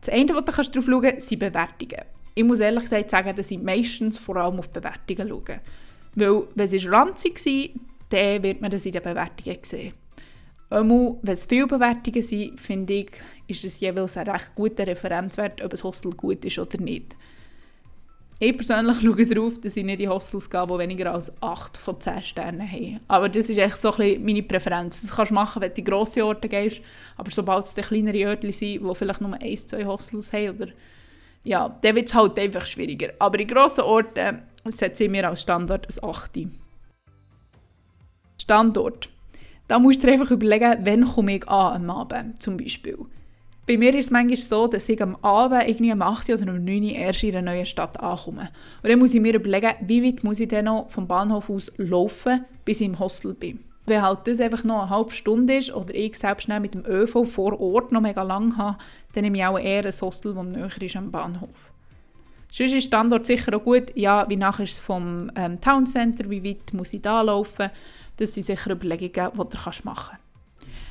Das 0.00 0.12
eine, 0.12 0.34
was 0.34 0.44
du 0.44 0.70
darauf 0.72 0.84
schauen 0.84 1.02
kannst, 1.02 1.28
sind 1.28 1.38
Bewertungen. 1.38 2.02
Ich 2.34 2.44
muss 2.44 2.60
ehrlich 2.60 2.82
gesagt 2.82 3.10
sagen, 3.10 3.36
dass 3.36 3.50
ich 3.50 3.60
meistens 3.60 4.18
vor 4.18 4.36
allem 4.36 4.58
auf 4.58 4.70
Bewertungen 4.70 5.28
schaue. 5.28 5.60
Weil, 6.14 6.48
wenn 6.54 6.66
es 6.66 6.90
ranzig 6.90 7.44
war, 7.46 7.82
dann 8.08 8.42
wird 8.42 8.60
man 8.60 8.70
das 8.70 8.84
in 8.84 8.92
den 8.92 9.02
Bewertungen 9.02 9.58
sehen. 9.62 9.94
Wenn 10.72 11.18
es 11.24 11.44
viele 11.44 11.66
Bewertungen 11.66 12.22
sind, 12.22 12.58
finde 12.58 12.94
ich, 12.94 13.10
ist 13.46 13.64
es 13.64 13.80
jeweils 13.80 14.16
ein 14.16 14.28
recht 14.28 14.54
guter 14.54 14.86
Referenzwert, 14.86 15.62
ob 15.62 15.72
ein 15.72 15.82
Hostel 15.82 16.12
gut 16.12 16.44
ist 16.44 16.58
oder 16.58 16.80
nicht. 16.80 17.14
Ich 18.38 18.56
persönlich 18.56 19.00
schaue 19.02 19.26
darauf, 19.26 19.60
dass 19.60 19.76
ich 19.76 19.84
nicht 19.84 20.00
in 20.00 20.08
Hostels 20.08 20.50
gehe, 20.50 20.66
die 20.66 20.78
weniger 20.78 21.14
als 21.14 21.30
8 21.40 21.76
von 21.76 22.00
10 22.00 22.22
Sternen 22.22 22.68
haben. 22.68 23.00
Aber 23.06 23.28
das 23.28 23.50
ist 23.50 23.58
echt 23.58 23.78
so 23.78 23.92
ein 23.94 24.24
meine 24.24 24.42
Präferenz. 24.42 25.00
Das 25.00 25.14
kannst 25.14 25.30
du 25.30 25.34
machen, 25.34 25.62
wenn 25.62 25.72
du 25.72 25.78
in 25.78 25.84
grosse 25.84 26.24
Orte 26.24 26.48
gehst, 26.48 26.80
aber 27.16 27.30
sobald 27.30 27.66
es 27.66 27.74
kleinere 27.74 28.30
Orte 28.30 28.50
sind, 28.52 28.82
die 28.82 28.94
vielleicht 28.94 29.20
nur 29.20 29.40
1, 29.40 29.66
2 29.68 29.84
Hostels 29.84 30.32
haben, 30.32 30.56
oder, 30.56 30.68
ja, 31.44 31.68
dann 31.82 31.94
wird 31.94 32.08
es 32.08 32.14
halt 32.14 32.38
einfach 32.38 32.66
schwieriger. 32.66 33.10
Aber 33.18 33.38
in 33.38 33.46
grossen 33.46 33.84
Orten 33.84 34.42
setze 34.64 35.04
ich 35.04 35.10
mir 35.10 35.28
als 35.28 35.42
Standard 35.42 35.86
ein 35.86 36.08
8. 36.08 36.48
Standort. 38.38 39.11
Da 39.72 39.78
musst 39.78 40.02
du 40.02 40.06
dir 40.06 40.12
einfach 40.12 40.30
überlegen, 40.30 40.80
wann 40.84 41.06
komme 41.06 41.36
ich 41.36 41.48
an 41.48 41.88
am 41.88 41.88
Abend 41.96 42.42
zum 42.42 42.58
Beispiel. 42.58 42.98
Bei 43.66 43.78
mir 43.78 43.94
ist 43.94 44.04
es 44.04 44.10
manchmal 44.10 44.36
so, 44.36 44.66
dass 44.66 44.86
ich 44.86 45.02
am 45.02 45.16
Abend, 45.22 45.66
irgendwie 45.66 45.92
am 45.92 46.02
8. 46.02 46.28
oder 46.28 46.48
am 46.48 46.62
9. 46.62 46.82
erst 46.90 47.24
in 47.24 47.34
einer 47.34 47.50
neuen 47.50 47.64
Stadt 47.64 47.98
ankomme. 47.98 48.50
Und 48.82 48.90
dann 48.90 48.98
muss 48.98 49.14
ich 49.14 49.20
mir 49.22 49.34
überlegen, 49.34 49.70
wie 49.80 50.04
weit 50.04 50.24
muss 50.24 50.40
ich 50.40 50.48
denn 50.48 50.66
noch 50.66 50.90
vom 50.90 51.08
Bahnhof 51.08 51.48
aus 51.48 51.72
laufen, 51.78 52.44
bis 52.66 52.82
ich 52.82 52.86
im 52.86 52.98
Hostel 52.98 53.32
bin. 53.32 53.60
Wenn 53.86 54.02
halt 54.02 54.26
das 54.26 54.40
einfach 54.40 54.62
noch 54.62 54.82
eine 54.82 54.90
halbe 54.90 55.12
Stunde 55.14 55.56
ist 55.56 55.72
oder 55.72 55.94
ich 55.94 56.18
selbst 56.18 56.48
mit 56.48 56.74
dem 56.74 56.84
ÖV 56.84 57.24
vor 57.24 57.58
Ort 57.58 57.92
noch 57.92 58.02
mega 58.02 58.22
lang 58.22 58.58
habe, 58.58 58.76
dann 59.14 59.24
nehme 59.24 59.38
ich 59.38 59.46
auch 59.46 59.58
eher 59.58 59.86
ein 59.86 60.00
Hostel, 60.02 60.34
das 60.34 60.44
näher 60.44 60.82
ist 60.82 60.96
am 60.96 61.10
Bahnhof. 61.10 61.72
Sonst 62.52 62.74
ist 62.74 62.74
der 62.74 62.80
Standort 62.98 63.24
sicher 63.24 63.56
auch 63.56 63.64
gut. 63.64 63.96
Ja, 63.96 64.28
wie 64.28 64.36
nach 64.36 64.60
ist 64.60 64.74
es 64.74 64.80
vom 64.80 65.30
ähm, 65.34 65.58
Town 65.62 65.86
Center, 65.86 66.28
wie 66.28 66.44
weit 66.44 66.74
muss 66.74 66.92
ich 66.92 67.00
da 67.00 67.22
laufen? 67.22 67.70
Das 68.16 68.34
sind 68.34 68.44
sicher 68.44 68.70
Überlegungen, 68.72 69.32
die 69.32 69.38
du 69.38 69.58
machen 69.84 69.84
kannst. 69.84 70.18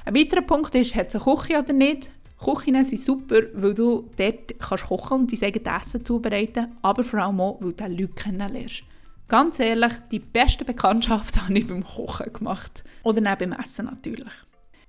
Ein 0.05 0.15
weiterer 0.15 0.41
Punkt 0.41 0.73
ist, 0.75 0.95
hat 0.95 1.13
es 1.13 1.15
eine 1.15 1.35
Küche 1.35 1.59
oder 1.59 1.73
nicht? 1.73 2.09
Küchen 2.43 2.83
sind 2.83 2.99
super, 2.99 3.41
weil 3.53 3.75
du 3.75 4.09
dort 4.17 4.59
kannst 4.59 4.85
kochen 4.85 5.21
und 5.21 5.31
dein 5.31 5.47
eigenes 5.47 5.83
Essen 5.83 6.03
zubereiten 6.03 6.71
aber 6.81 7.03
vor 7.03 7.19
allem 7.19 7.39
auch, 7.39 7.57
weil 7.61 7.73
du 7.73 7.85
Leute 7.85 8.13
kennenlernst. 8.13 8.83
Ganz 9.27 9.59
ehrlich, 9.59 9.93
die 10.11 10.19
beste 10.19 10.65
Bekanntschaft 10.65 11.41
habe 11.41 11.57
ich 11.57 11.67
beim 11.67 11.85
Kochen 11.85 12.33
gemacht. 12.33 12.83
Oder 13.03 13.21
neben 13.21 13.51
beim 13.51 13.59
Essen 13.59 13.85
natürlich. 13.85 14.33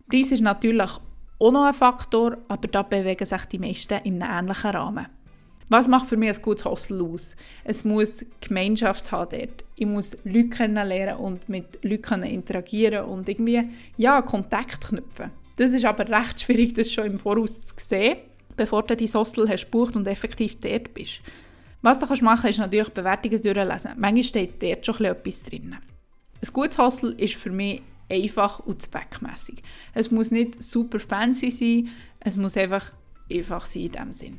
Preis 0.09 0.33
ist 0.33 0.41
natürlich 0.41 0.91
auch 1.39 1.53
noch 1.53 1.65
ein 1.65 1.75
Faktor, 1.75 2.39
aber 2.49 2.69
da 2.69 2.83
bewegen 2.83 3.27
sich 3.27 3.45
die 3.47 3.59
meisten 3.59 4.01
in 4.05 4.23
einem 4.23 4.47
ähnlichen 4.47 4.71
Rahmen. 4.71 5.07
Was 5.69 5.89
macht 5.89 6.07
für 6.07 6.17
mich 6.17 6.37
ein 6.37 6.43
gutes 6.43 6.65
Hostel 6.65 7.03
aus? 7.03 7.37
Es 7.65 7.85
muss 7.85 8.25
Gemeinschaft 8.41 9.11
haben 9.13 9.39
dort. 9.39 9.65
Ich 9.77 9.87
muss 9.87 10.17
Leute 10.25 10.49
kennenlernen 10.51 11.17
und 11.17 11.49
mit 11.49 11.83
Leuten 11.83 12.23
interagieren 12.25 13.07
und 13.07 13.29
irgendwie 13.29 13.63
ja, 13.97 14.21
Kontakt 14.23 14.89
knüpfen. 14.89 15.31
Das 15.57 15.73
ist 15.73 15.85
aber 15.85 16.09
recht 16.09 16.41
schwierig, 16.41 16.75
das 16.75 16.91
schon 16.91 17.07
im 17.07 17.19
Voraus 17.19 17.65
zu 17.65 17.75
sehen, 17.79 18.19
bevor 18.57 18.83
du 18.83 18.97
dein 18.97 19.15
Hostel 19.15 19.49
hast 19.49 19.71
bucht 19.71 19.97
und 19.97 20.07
effektiv 20.07 20.59
dort 20.61 20.93
bist. 20.95 21.21
Was 21.83 21.99
du 21.99 22.07
machen 22.07 22.43
kannst, 22.43 22.45
ist 22.45 22.59
natürlich 22.59 22.89
Bewertungen 22.91 23.43
durchlesen. 23.43 23.93
Manchmal 23.97 24.23
steht 24.23 24.63
dort 24.63 24.87
schon 24.87 25.05
etwas 25.05 25.43
drin. 25.43 25.77
Ein 26.41 26.53
gutes 26.53 26.79
Hostel 26.79 27.13
ist 27.19 27.35
für 27.35 27.51
mich 27.51 27.83
einfach 28.09 28.61
und 28.61 28.83
zweckmässig. 28.83 29.63
Es 29.95 30.11
muss 30.11 30.31
nicht 30.31 30.63
super 30.63 31.01
fancy 31.01 31.51
sein, 31.51 31.89
es 32.21 32.37
muss 32.37 32.57
einfach 32.57 32.93
einfach 33.31 33.67
sein 33.67 33.85
in 33.85 33.93
diesem 33.93 34.13
Sinn. 34.13 34.39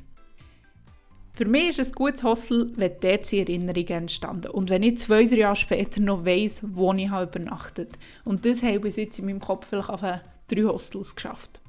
Für 1.36 1.46
mich 1.46 1.80
ist 1.80 1.80
ein 1.80 1.91
gutes 1.93 2.24
Hostel, 2.24 2.72
wenn 2.76 2.91
dort 3.02 3.34
Erinnerungen 3.34 3.88
entstanden 3.88 4.52
und 4.52 4.69
wenn 4.69 4.84
ich 4.84 5.00
zwei, 5.00 5.26
drei 5.26 5.38
Jahre 5.38 5.56
später 5.56 6.00
noch 6.00 6.26
weiss, 6.26 6.62
wo 6.63 6.93
ich 6.93 7.10
habe 7.10 7.26
übernachtet 7.26 7.98
Und 8.24 8.46
das 8.46 8.62
habe 8.62 8.76
ich 8.76 8.82
bis 8.82 8.98
jetzt 8.98 9.17
in 9.17 9.26
meinem 9.26 9.39
Kopf 9.39 9.67
vielleicht 9.67 9.89
auf 9.89 10.02
drei 10.02 10.63
Hostels 10.63 11.15
geschafft. 11.15 11.60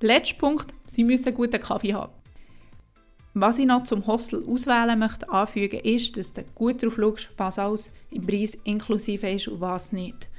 Letzter 0.00 0.36
Punkt, 0.36 0.72
Sie 0.86 1.04
müssen 1.04 1.26
einen 1.26 1.36
guten 1.36 1.60
Kaffee 1.60 1.92
haben. 1.92 2.12
Was 3.34 3.58
ich 3.58 3.66
noch 3.66 3.84
zum 3.84 4.06
Hostel 4.06 4.44
auswählen 4.48 4.98
möchte 4.98 5.28
anfügen, 5.28 5.80
ist, 5.80 6.16
dass 6.16 6.32
du 6.32 6.42
gut 6.54 6.82
darauf 6.82 6.96
schaust, 6.96 7.30
was 7.36 7.58
alles 7.58 7.92
im 8.10 8.26
Preis 8.26 8.56
inklusive 8.64 9.28
ist 9.28 9.48
und 9.48 9.60
was 9.60 9.92
nicht. 9.92 10.30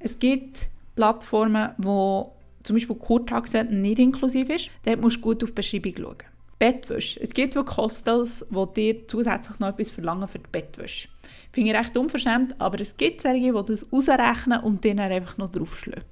Es 0.00 0.18
gibt 0.18 0.70
Plattformen, 0.96 1.70
wo 1.78 2.34
zum 2.64 2.74
Beispiel 2.74 2.96
Kurtaxe 2.96 3.62
nicht 3.62 4.00
inklusiv 4.00 4.48
ist. 4.50 4.70
Dort 4.84 5.00
musst 5.00 5.18
du 5.18 5.20
gut 5.20 5.44
auf 5.44 5.50
die 5.50 5.54
Beschreibung 5.54 5.94
schauen. 5.96 6.31
Bettwäsche. 6.62 7.18
Es 7.20 7.34
gibt 7.34 7.56
wirklich 7.56 7.76
Hostels, 7.76 8.46
die 8.48 8.74
dir 8.76 9.08
zusätzlich 9.08 9.58
noch 9.58 9.70
etwas 9.70 9.90
verlangen 9.90 10.28
für 10.28 10.38
die 10.38 10.48
Bettwäsche. 10.52 11.08
Finde 11.50 11.70
ich 11.70 11.76
recht 11.76 11.96
unverschämt, 11.96 12.54
aber 12.60 12.80
es 12.80 12.96
gibt 12.96 13.20
solche, 13.20 13.52
die 13.52 13.66
das 13.66 13.92
ausrechnen 13.92 14.60
und 14.60 14.84
dann 14.84 15.00
einfach 15.00 15.36
noch 15.38 15.50
draufschlagen. 15.50 16.04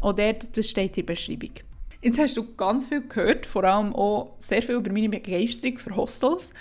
Auch 0.00 0.14
dort, 0.14 0.56
das 0.56 0.70
steht 0.70 0.96
in 0.96 1.04
der 1.04 1.12
Beschreibung. 1.12 1.50
Jetzt 2.00 2.18
hast 2.18 2.34
du 2.34 2.54
ganz 2.54 2.86
viel 2.86 3.02
gehört, 3.06 3.44
vor 3.44 3.62
allem 3.64 3.94
auch 3.94 4.36
sehr 4.38 4.62
viel 4.62 4.76
über 4.76 4.90
meine 4.90 5.10
Begeisterung 5.10 5.76
für 5.76 5.94
Hostels. 5.94 6.54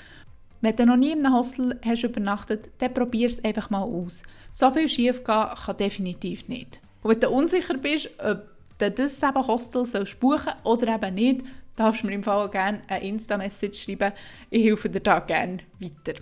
Wenn 0.59 0.75
du 0.75 0.85
noch 0.85 0.97
nie 0.97 1.13
in 1.13 1.25
einem 1.25 1.33
Hostel 1.33 1.79
hast 1.81 2.03
übernachtet, 2.03 2.69
dann 2.79 2.93
probier 2.93 3.27
es 3.27 3.41
einfach 3.45 3.69
mal 3.69 3.83
aus. 3.83 4.21
So 4.51 4.69
viel 4.73 4.89
schief 4.89 5.23
gehen 5.23 5.45
kann 5.65 5.77
definitiv 5.77 6.49
nicht. 6.49 6.81
Und 7.03 7.11
wenn 7.11 7.19
du 7.21 7.29
unsicher 7.29 7.77
bist, 7.77 8.09
ob 8.21 8.49
du 8.79 8.91
das 8.91 9.23
eben 9.23 9.47
Hostel 9.47 9.85
sollst 9.85 10.19
buchen 10.19 10.51
oder 10.65 10.93
eben 10.95 11.15
nicht, 11.15 11.45
darfst 11.79 12.03
du 12.03 12.07
mir 12.07 12.13
im 12.13 12.23
Fall 12.23 12.49
gerne 12.49 12.81
eine 12.87 13.03
Insta-Message 13.03 13.83
schreiben. 13.83 14.11
Ich 14.49 14.65
helfe 14.65 14.89
dir 14.89 14.99
da 14.99 15.19
gerne 15.19 15.59
weiter. 15.79 16.19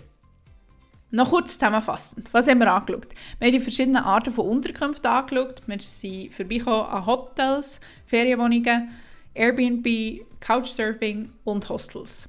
Noch 1.10 1.30
kurz 1.30 1.54
zusammenfassend. 1.54 2.28
Was 2.32 2.48
haben 2.48 2.60
wir 2.60 2.72
angeschaut? 2.72 3.08
Wir 3.38 3.48
haben 3.48 3.54
die 3.54 3.60
verschiedenen 3.60 4.02
Arten 4.02 4.32
von 4.32 4.46
Unterkünften 4.46 5.10
angeschaut. 5.10 5.62
Wir 5.66 5.80
sind 5.80 6.32
vorbeigekommen 6.32 6.86
an 6.86 7.06
Hotels, 7.06 7.80
Ferienwohnungen, 8.06 8.90
Airbnb, 9.34 10.20
Couchsurfing 10.40 11.28
und 11.44 11.68
Hostels. 11.68 12.28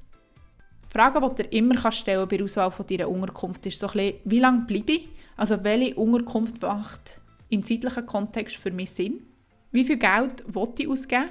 Die 0.85 0.97
Frage, 0.97 1.19
die 1.19 1.43
du 1.43 1.49
immer 1.49 1.91
stellen 1.91 2.27
bei 2.27 2.37
der 2.37 2.45
Auswahl 2.45 2.71
von 2.71 2.87
deiner 2.87 3.09
Unterkunft, 3.09 3.65
ist 3.65 3.79
so 3.79 3.87
ein 3.87 3.93
bisschen, 3.93 4.19
wie 4.23 4.39
lange 4.39 4.61
bleibe 4.61 4.93
ich? 4.93 5.09
Also 5.35 5.63
welche 5.63 5.95
Unterkunft 5.95 6.61
macht 6.61 7.19
im 7.49 7.63
zeitlichen 7.63 8.05
Kontext 8.05 8.57
für 8.57 8.71
mich 8.71 8.91
Sinn? 8.91 9.21
Wie 9.71 9.83
viel 9.83 9.97
Geld 9.97 10.43
will 10.47 10.69
ich 10.77 10.87
ausgeben? 10.87 11.29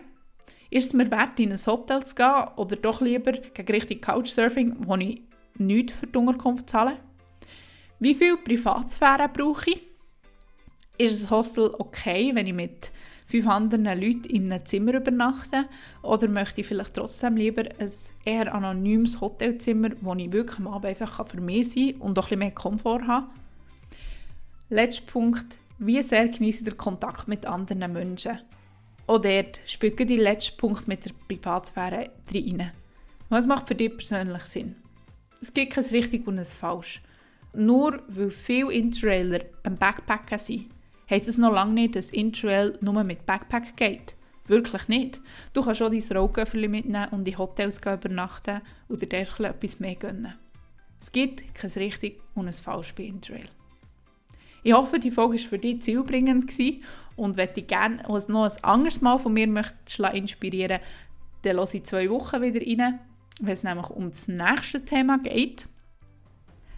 Ist 0.71 0.87
es 0.89 0.93
mir 0.93 1.11
wert, 1.11 1.41
in 1.41 1.53
ein 1.53 1.67
Hotel 1.67 2.05
zu 2.05 2.15
gehen 2.15 2.45
oder 2.57 2.77
doch 2.77 3.01
lieber 3.01 3.33
gegen 3.33 3.73
richtig 3.73 4.03
Couchsurfing, 4.03 4.77
wo 4.81 4.97
ich 4.97 5.23
nichts 5.57 5.99
für 5.99 6.07
die 6.07 6.19
Unterkunft 6.19 6.69
zahle? 6.69 6.99
Wie 7.99 8.15
viel 8.15 8.37
Privatsphäre 8.37 9.29
brauche 9.29 9.71
ich? 9.71 9.87
Ist 10.99 11.25
ein 11.25 11.31
Hostel 11.31 11.75
okay, 11.79 12.33
wenn 12.35 12.47
ich 12.47 12.53
mit 12.53 12.93
fünf 13.27 13.47
anderen 13.47 13.85
Leuten 13.85 14.25
in 14.25 14.53
einem 14.53 14.65
Zimmer 14.67 14.95
übernachte? 14.95 15.67
Oder 16.03 16.29
möchte 16.29 16.61
ich 16.61 16.67
vielleicht 16.67 16.95
trotzdem 16.95 17.37
lieber 17.37 17.63
ein 17.63 17.91
eher 18.25 18.55
anonymes 18.55 19.21
Hotelzimmer, 19.21 19.91
wo 20.01 20.15
ich 20.15 20.33
wirklich 20.33 20.59
am 20.59 20.69
Abend 20.69 20.87
einfach 20.87 21.27
für 21.29 21.41
mich 21.41 21.71
sein 21.71 21.93
kann 21.93 22.01
und 22.01 22.19
auch 22.19 22.25
ein 22.25 22.29
bisschen 22.29 22.39
mehr 22.41 22.51
Komfort 22.51 23.07
habe? 23.07 23.29
Letzter 24.69 25.07
Punkt. 25.07 25.59
Wie 25.79 26.03
sehr 26.03 26.29
genieße 26.29 26.59
ich 26.59 26.65
den 26.65 26.77
Kontakt 26.77 27.27
mit 27.29 27.47
anderen 27.47 27.93
Menschen? 27.93 28.39
Auch 29.09 29.23
dort 29.23 29.61
spielt 29.65 29.99
die 29.99 30.17
letzte 30.17 30.53
Punkt 30.53 30.87
mit 30.87 31.07
der 31.07 31.13
Privatsphäre 31.27 32.11
rein. 32.31 32.73
Was 33.31 33.47
macht 33.47 33.67
für 33.67 33.75
dich 33.75 33.97
persönlich 33.97 34.43
Sinn? 34.43 34.77
Es 35.41 35.55
gibt 35.55 35.73
kein 35.73 35.85
richtig 35.85 36.27
und 36.27 36.39
ein 36.39 36.45
falsch. 36.45 37.01
Nur 37.55 38.03
weil 38.09 38.31
viele 38.31 38.71
Interrailer 38.71 39.41
ein 39.63 39.77
Backpacker 39.77 40.37
sind, 40.37 40.67
heisst 41.09 41.27
es 41.27 41.39
noch 41.39 41.55
lange 41.55 41.73
nicht, 41.73 41.97
dass 41.97 42.11
Interrail 42.11 42.77
nur 42.83 43.03
mit 43.03 43.25
Backpack 43.25 43.79
geht. 43.79 44.15
Wirklich 44.47 44.89
nicht. 44.89 45.23
Du 45.55 45.63
kannst 45.63 45.81
auch 45.81 45.91
dein 45.91 46.17
Rollköfferchen 46.17 46.71
mitnehmen 46.71 47.09
und 47.11 47.27
in 47.27 47.39
Hotels 47.39 47.79
übernachten 47.79 48.61
oder 48.91 49.07
dir 49.07 49.27
etwas 49.39 49.81
mehr 49.81 49.95
gönnen. 49.95 50.35
Es 51.01 51.11
gibt 51.11 51.55
kein 51.55 51.71
richtig 51.71 52.21
und 52.35 52.47
ein 52.47 52.53
falsch 52.53 52.95
bei 52.95 53.05
Interrail. 53.05 53.49
Ich 54.63 54.73
hoffe, 54.73 54.99
die 54.99 55.11
Folge 55.11 55.35
war 55.35 55.49
für 55.49 55.59
dich 55.59 55.83
zielbringend 55.83 56.53
und 57.17 57.37
wenn 57.37 57.49
du 57.55 57.63
gerne 57.63 58.03
noch 58.29 58.45
ein 58.45 58.65
anderes 58.65 59.01
Mal 59.01 59.19
von 59.19 59.33
mir 59.33 59.47
möchtest 59.47 59.99
inspirieren 60.15 60.81
dann 61.43 61.57
höre 61.57 61.75
ich 61.75 61.85
zwei 61.85 62.11
Wochen 62.11 62.43
wieder 62.43 62.61
rein, 62.61 62.99
wenn 63.41 63.53
es 63.53 63.63
nämlich 63.63 63.91
um 63.91 64.11
das 64.11 64.29
nächste 64.29 64.85
Thema 64.85 65.19
geht. 65.19 65.69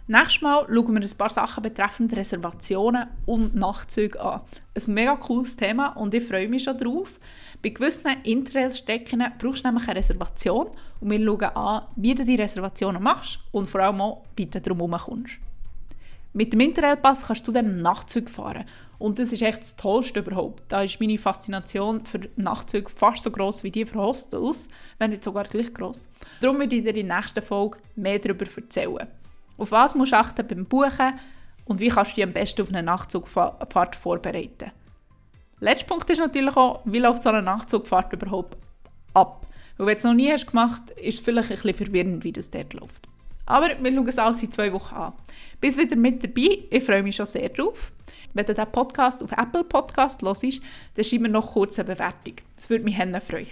Nächstes 0.07 0.41
Mal 0.41 0.65
schauen 0.67 0.93
wir 0.93 1.01
ein 1.01 1.17
paar 1.17 1.29
Sachen 1.29 1.63
betreffend 1.63 2.15
Reservationen 2.15 3.07
und 3.25 3.55
Nachtzüge 3.55 4.19
an. 4.19 4.41
Ein 4.75 4.93
mega 4.93 5.15
cooles 5.15 5.55
Thema 5.55 5.89
und 5.89 6.13
ich 6.13 6.23
freue 6.23 6.49
mich 6.49 6.63
schon 6.63 6.77
drauf. 6.77 7.19
Bei 7.61 7.69
gewissen 7.69 8.17
Interrail-Strecken 8.23 9.23
brauchst 9.37 9.63
du 9.63 9.69
nämlich 9.69 9.87
eine 9.87 9.97
Reservation 9.97 10.67
und 10.99 11.11
wir 11.11 11.23
schauen 11.23 11.55
an, 11.55 11.83
wie 11.95 12.15
du 12.15 12.25
die 12.25 12.35
Reservationen 12.35 13.01
machst 13.01 13.39
und 13.51 13.69
vor 13.69 13.81
allem 13.81 14.01
auch, 14.01 14.23
wie 14.35 14.47
du 14.47 14.59
darum 14.59 14.79
herumkommst. 14.79 15.39
Mit 16.33 16.53
dem 16.53 16.61
Interrail-Pass 16.61 17.27
kannst 17.27 17.41
du 17.41 17.51
zudem 17.51 17.81
Nachtzug 17.81 18.29
fahren 18.29 18.63
und 18.99 19.19
das 19.19 19.33
ist 19.33 19.41
echt 19.41 19.61
das 19.61 19.75
Tollste 19.75 20.19
überhaupt. 20.19 20.63
Da 20.69 20.81
ist 20.81 21.01
meine 21.01 21.17
Faszination 21.17 22.05
für 22.05 22.21
Nachtzüge 22.37 22.89
fast 22.89 23.23
so 23.23 23.31
groß 23.31 23.65
wie 23.65 23.71
die 23.71 23.85
für 23.85 23.99
Hostels, 23.99 24.69
wenn 24.97 25.09
nicht 25.09 25.25
sogar 25.25 25.43
gleich 25.43 25.73
groß. 25.73 26.07
Darum 26.39 26.59
werde 26.59 26.75
ich 26.77 26.83
dir 26.83 26.95
in 26.95 27.07
der 27.07 27.17
nächsten 27.17 27.41
Folge 27.41 27.79
mehr 27.97 28.17
darüber 28.17 28.45
erzählen. 28.55 29.07
Auf 29.57 29.71
was 29.71 29.93
musst 29.93 30.13
du 30.13 30.17
achten 30.17 30.47
beim 30.47 30.65
Buchen 30.65 31.19
und 31.65 31.81
wie 31.81 31.89
kannst 31.89 32.11
du 32.11 32.15
dich 32.15 32.23
am 32.23 32.31
besten 32.31 32.61
auf 32.61 32.69
eine 32.69 32.81
Nachtzugfahrt 32.81 33.95
vorbereiten? 33.97 34.71
Letzter 35.59 35.87
Punkt 35.87 36.09
ist 36.09 36.19
natürlich 36.19 36.55
auch, 36.55 36.79
wie 36.85 36.99
läuft 36.99 37.23
so 37.23 37.29
eine 37.29 37.41
Nachtzugfahrt 37.41 38.13
überhaupt 38.13 38.57
ab? 39.13 39.45
Weil 39.77 39.87
wenn 39.87 39.93
du 39.95 39.97
es 39.97 40.03
noch 40.05 40.13
nie 40.13 40.31
hast 40.31 40.47
gemacht 40.47 40.83
hast, 40.91 40.99
ist 41.01 41.19
es 41.19 41.25
vielleicht 41.25 41.51
ein 41.51 41.55
bisschen 41.55 41.73
verwirrend, 41.75 42.23
wie 42.23 42.31
das 42.31 42.49
dort 42.49 42.73
läuft. 42.73 43.09
Aber 43.51 43.67
wir 43.67 43.91
schauen 43.91 44.07
es 44.07 44.17
alles 44.17 44.43
in 44.43 44.51
zwei 44.51 44.71
Wochen 44.71 44.95
an. 44.95 45.13
Bis 45.59 45.77
wieder 45.77 45.97
mit 45.97 46.23
dabei, 46.23 46.59
ich 46.69 46.83
freue 46.83 47.03
mich 47.03 47.17
schon 47.17 47.25
sehr 47.25 47.49
drauf. 47.49 47.91
Wenn 48.33 48.45
du 48.45 48.53
diesen 48.53 48.71
Podcast 48.71 49.21
auf 49.21 49.33
Apple 49.33 49.65
Podcast 49.65 50.21
hörst, 50.21 50.61
dann 50.95 51.03
schreib 51.03 51.21
mir 51.21 51.29
noch 51.29 51.51
kurz 51.51 51.77
eine 51.77 51.89
Bewertung. 51.89 52.35
Das 52.55 52.69
würde 52.69 52.85
mich 52.85 52.95
freuen. 52.95 53.47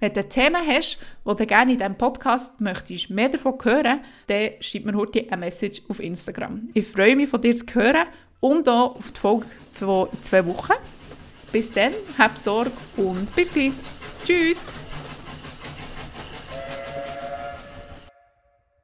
Wenn 0.00 0.12
du 0.12 0.28
Themen 0.28 0.60
hast, 0.66 0.98
wo 1.24 1.32
du 1.32 1.46
gerne 1.46 1.72
in 1.72 1.78
diesem 1.78 1.96
Podcast 1.96 2.60
möchtest 2.60 3.08
mehr 3.08 3.30
davon 3.30 3.54
hören, 3.62 4.00
dann 4.26 4.50
schreib 4.60 4.84
mir 4.84 4.94
heute 4.94 5.24
eine 5.28 5.38
Message 5.38 5.82
auf 5.88 5.98
Instagram. 5.98 6.68
Ich 6.74 6.86
freue 6.86 7.16
mich, 7.16 7.30
von 7.30 7.40
dir 7.40 7.56
zu 7.56 7.64
hören 7.72 8.06
und 8.40 8.68
auch 8.68 8.96
auf 8.96 9.12
die 9.12 9.18
Folge 9.18 9.46
von 9.72 10.08
zwei 10.22 10.44
Wochen. 10.46 10.74
Bis 11.50 11.72
dann, 11.72 11.92
hab 12.18 12.36
Sorge 12.36 12.72
und 12.98 13.34
bis 13.34 13.52
gleich. 13.52 13.72
Tschüss! 14.26 14.87